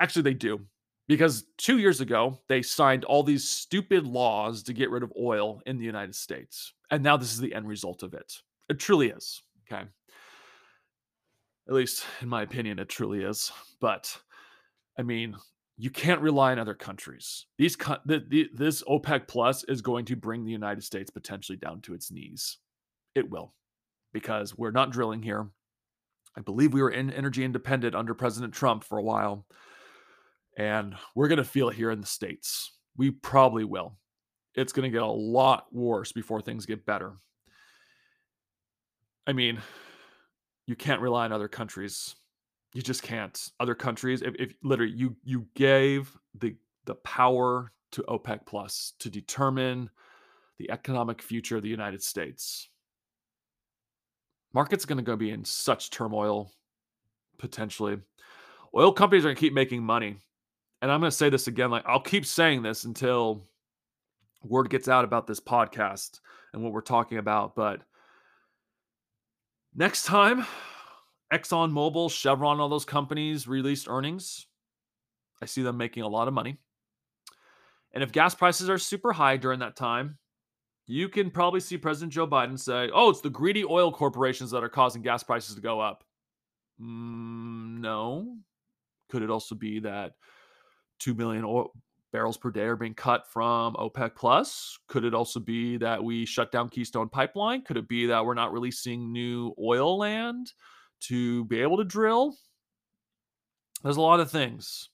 Actually, 0.00 0.22
they 0.22 0.34
do. 0.34 0.60
Because 1.06 1.44
two 1.58 1.78
years 1.78 2.00
ago, 2.00 2.40
they 2.48 2.62
signed 2.62 3.04
all 3.04 3.22
these 3.22 3.48
stupid 3.48 4.06
laws 4.06 4.62
to 4.62 4.72
get 4.72 4.90
rid 4.90 5.02
of 5.02 5.12
oil 5.20 5.60
in 5.66 5.76
the 5.76 5.84
United 5.84 6.14
States. 6.14 6.72
And 6.90 7.02
now 7.02 7.16
this 7.16 7.32
is 7.32 7.40
the 7.40 7.54
end 7.54 7.68
result 7.68 8.02
of 8.02 8.14
it. 8.14 8.32
It 8.70 8.78
truly 8.78 9.08
is. 9.08 9.42
Okay. 9.70 9.82
At 11.68 11.74
least, 11.74 12.04
in 12.22 12.28
my 12.28 12.42
opinion, 12.42 12.78
it 12.78 12.88
truly 12.88 13.22
is. 13.22 13.52
But 13.80 14.16
I 14.98 15.02
mean, 15.02 15.36
you 15.76 15.90
can't 15.90 16.20
rely 16.20 16.52
on 16.52 16.58
other 16.58 16.74
countries. 16.74 17.46
These 17.58 17.76
the, 18.06 18.24
the, 18.28 18.48
this 18.54 18.82
OPEC 18.84 19.26
plus 19.26 19.64
is 19.64 19.82
going 19.82 20.04
to 20.06 20.16
bring 20.16 20.44
the 20.44 20.52
United 20.52 20.84
States 20.84 21.10
potentially 21.10 21.58
down 21.58 21.80
to 21.82 21.94
its 21.94 22.10
knees. 22.10 22.58
It 23.14 23.28
will, 23.28 23.54
because 24.12 24.56
we're 24.56 24.70
not 24.70 24.90
drilling 24.90 25.22
here. 25.22 25.48
I 26.36 26.40
believe 26.40 26.72
we 26.72 26.82
were 26.82 26.90
in 26.90 27.10
energy 27.10 27.44
independent 27.44 27.94
under 27.94 28.14
President 28.14 28.52
Trump 28.52 28.84
for 28.84 28.98
a 28.98 29.02
while, 29.02 29.46
and 30.56 30.94
we're 31.14 31.28
going 31.28 31.38
to 31.38 31.44
feel 31.44 31.68
it 31.68 31.76
here 31.76 31.90
in 31.90 32.00
the 32.00 32.06
states. 32.06 32.72
We 32.96 33.10
probably 33.10 33.64
will. 33.64 33.96
It's 34.54 34.72
going 34.72 34.84
to 34.84 34.94
get 34.94 35.02
a 35.02 35.06
lot 35.06 35.66
worse 35.72 36.12
before 36.12 36.40
things 36.40 36.66
get 36.66 36.86
better. 36.86 37.14
I 39.26 39.32
mean, 39.32 39.58
you 40.66 40.76
can't 40.76 41.00
rely 41.00 41.24
on 41.24 41.32
other 41.32 41.48
countries. 41.48 42.14
You 42.72 42.82
just 42.82 43.02
can't. 43.02 43.50
Other 43.58 43.74
countries, 43.74 44.22
if, 44.22 44.34
if 44.38 44.54
literally 44.62 44.92
you 44.92 45.16
you 45.24 45.46
gave 45.54 46.16
the 46.38 46.56
the 46.84 46.96
power 46.96 47.72
to 47.92 48.02
OPEC 48.08 48.46
Plus 48.46 48.92
to 48.98 49.08
determine 49.08 49.88
the 50.58 50.70
economic 50.70 51.22
future 51.22 51.56
of 51.56 51.62
the 51.62 51.68
United 51.68 52.02
States. 52.02 52.68
Market's 54.52 54.84
going 54.84 54.98
to 54.98 55.04
go 55.04 55.16
be 55.16 55.30
in 55.30 55.44
such 55.44 55.90
turmoil 55.90 56.52
potentially. 57.38 57.98
Oil 58.76 58.92
companies 58.92 59.24
are 59.24 59.28
going 59.28 59.36
to 59.36 59.40
keep 59.40 59.52
making 59.52 59.82
money. 59.82 60.16
And 60.84 60.92
I'm 60.92 61.00
going 61.00 61.10
to 61.10 61.16
say 61.16 61.30
this 61.30 61.46
again 61.46 61.70
like 61.70 61.86
I'll 61.86 61.98
keep 61.98 62.26
saying 62.26 62.60
this 62.60 62.84
until 62.84 63.48
word 64.42 64.68
gets 64.68 64.86
out 64.86 65.02
about 65.02 65.26
this 65.26 65.40
podcast 65.40 66.20
and 66.52 66.62
what 66.62 66.74
we're 66.74 66.82
talking 66.82 67.16
about, 67.16 67.56
but 67.56 67.80
next 69.74 70.04
time 70.04 70.44
ExxonMobil, 71.32 72.10
Chevron, 72.10 72.60
all 72.60 72.68
those 72.68 72.84
companies 72.84 73.48
released 73.48 73.88
earnings, 73.88 74.46
I 75.40 75.46
see 75.46 75.62
them 75.62 75.78
making 75.78 76.02
a 76.02 76.08
lot 76.08 76.28
of 76.28 76.34
money. 76.34 76.58
And 77.94 78.02
if 78.02 78.12
gas 78.12 78.34
prices 78.34 78.68
are 78.68 78.76
super 78.76 79.14
high 79.14 79.38
during 79.38 79.60
that 79.60 79.76
time, 79.76 80.18
you 80.86 81.08
can 81.08 81.30
probably 81.30 81.60
see 81.60 81.78
President 81.78 82.12
Joe 82.12 82.26
Biden 82.26 82.60
say, 82.60 82.90
oh, 82.92 83.08
it's 83.08 83.22
the 83.22 83.30
greedy 83.30 83.64
oil 83.64 83.90
corporations 83.90 84.50
that 84.50 84.62
are 84.62 84.68
causing 84.68 85.00
gas 85.00 85.22
prices 85.22 85.54
to 85.54 85.62
go 85.62 85.80
up. 85.80 86.04
Mm, 86.78 87.78
no. 87.78 88.36
Could 89.08 89.22
it 89.22 89.30
also 89.30 89.54
be 89.54 89.78
that 89.80 90.12
2 91.00 91.14
million 91.14 91.44
oil 91.44 91.72
barrels 92.12 92.36
per 92.36 92.50
day 92.50 92.62
are 92.62 92.76
being 92.76 92.94
cut 92.94 93.26
from 93.28 93.74
OPEC 93.74 94.14
plus? 94.14 94.78
Could 94.88 95.04
it 95.04 95.14
also 95.14 95.40
be 95.40 95.76
that 95.78 96.02
we 96.02 96.24
shut 96.24 96.52
down 96.52 96.68
Keystone 96.68 97.08
Pipeline? 97.08 97.62
Could 97.62 97.76
it 97.76 97.88
be 97.88 98.06
that 98.06 98.24
we're 98.24 98.34
not 98.34 98.52
releasing 98.52 99.12
new 99.12 99.52
oil 99.60 99.98
land 99.98 100.52
to 101.00 101.44
be 101.46 101.60
able 101.60 101.76
to 101.78 101.84
drill? 101.84 102.36
There's 103.82 103.96
a 103.96 104.00
lot 104.00 104.20
of 104.20 104.30
things. 104.30 104.90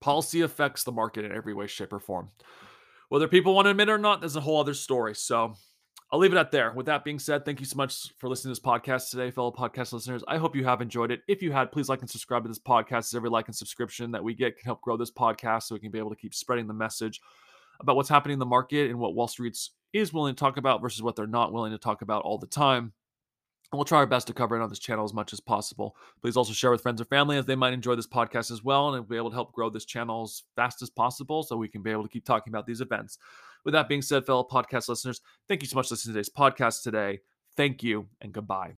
Policy 0.00 0.42
affects 0.42 0.84
the 0.84 0.92
market 0.92 1.24
in 1.24 1.32
every 1.32 1.54
way, 1.54 1.66
shape, 1.66 1.92
or 1.92 2.00
form. 2.00 2.30
Whether 3.08 3.28
people 3.28 3.54
want 3.54 3.66
to 3.66 3.70
admit 3.70 3.88
it 3.88 3.92
or 3.92 3.98
not, 3.98 4.20
there's 4.20 4.36
a 4.36 4.40
whole 4.40 4.60
other 4.60 4.74
story. 4.74 5.14
So 5.14 5.54
I'll 6.14 6.20
leave 6.20 6.32
it 6.32 6.38
at 6.38 6.52
there. 6.52 6.70
With 6.70 6.86
that 6.86 7.02
being 7.02 7.18
said, 7.18 7.44
thank 7.44 7.58
you 7.58 7.66
so 7.66 7.76
much 7.76 8.16
for 8.18 8.28
listening 8.28 8.54
to 8.54 8.60
this 8.60 8.64
podcast 8.64 9.10
today, 9.10 9.32
fellow 9.32 9.50
podcast 9.50 9.92
listeners. 9.92 10.22
I 10.28 10.38
hope 10.38 10.54
you 10.54 10.64
have 10.64 10.80
enjoyed 10.80 11.10
it. 11.10 11.22
If 11.26 11.42
you 11.42 11.50
had, 11.50 11.72
please 11.72 11.88
like 11.88 12.02
and 12.02 12.08
subscribe 12.08 12.44
to 12.44 12.48
this 12.48 12.60
podcast. 12.60 12.98
As 12.98 13.14
every 13.16 13.30
like 13.30 13.48
and 13.48 13.56
subscription 13.56 14.12
that 14.12 14.22
we 14.22 14.32
get 14.32 14.56
can 14.56 14.64
help 14.64 14.80
grow 14.80 14.96
this 14.96 15.10
podcast 15.10 15.64
so 15.64 15.74
we 15.74 15.80
can 15.80 15.90
be 15.90 15.98
able 15.98 16.10
to 16.10 16.16
keep 16.16 16.32
spreading 16.32 16.68
the 16.68 16.72
message 16.72 17.20
about 17.80 17.96
what's 17.96 18.08
happening 18.08 18.34
in 18.34 18.38
the 18.38 18.46
market 18.46 18.90
and 18.90 19.00
what 19.00 19.16
Wall 19.16 19.26
Street 19.26 19.58
is 19.92 20.12
willing 20.12 20.36
to 20.36 20.38
talk 20.38 20.56
about 20.56 20.80
versus 20.80 21.02
what 21.02 21.16
they're 21.16 21.26
not 21.26 21.52
willing 21.52 21.72
to 21.72 21.78
talk 21.78 22.00
about 22.00 22.22
all 22.22 22.38
the 22.38 22.46
time. 22.46 22.92
And 23.72 23.78
we'll 23.78 23.84
try 23.84 23.98
our 23.98 24.06
best 24.06 24.28
to 24.28 24.34
cover 24.34 24.56
it 24.56 24.62
on 24.62 24.68
this 24.68 24.78
channel 24.78 25.04
as 25.04 25.12
much 25.12 25.32
as 25.32 25.40
possible. 25.40 25.96
Please 26.22 26.36
also 26.36 26.52
share 26.52 26.70
with 26.70 26.82
friends 26.82 27.00
or 27.00 27.06
family 27.06 27.38
as 27.38 27.46
they 27.46 27.56
might 27.56 27.72
enjoy 27.72 27.96
this 27.96 28.06
podcast 28.06 28.52
as 28.52 28.62
well 28.62 28.94
and 28.94 29.08
be 29.08 29.16
able 29.16 29.30
to 29.30 29.34
help 29.34 29.52
grow 29.52 29.68
this 29.68 29.84
channel 29.84 30.22
as 30.22 30.44
fast 30.54 30.80
as 30.80 30.90
possible 30.90 31.42
so 31.42 31.56
we 31.56 31.66
can 31.66 31.82
be 31.82 31.90
able 31.90 32.04
to 32.04 32.08
keep 32.08 32.24
talking 32.24 32.52
about 32.52 32.68
these 32.68 32.80
events. 32.80 33.18
With 33.64 33.72
that 33.72 33.88
being 33.88 34.02
said, 34.02 34.26
fellow 34.26 34.46
podcast 34.50 34.88
listeners, 34.88 35.20
thank 35.48 35.62
you 35.62 35.68
so 35.68 35.76
much 35.76 35.88
for 35.88 35.94
listening 35.94 36.14
to 36.14 36.18
today's 36.20 36.34
podcast 36.36 36.82
today. 36.82 37.20
Thank 37.56 37.82
you 37.82 38.06
and 38.20 38.32
goodbye. 38.32 38.72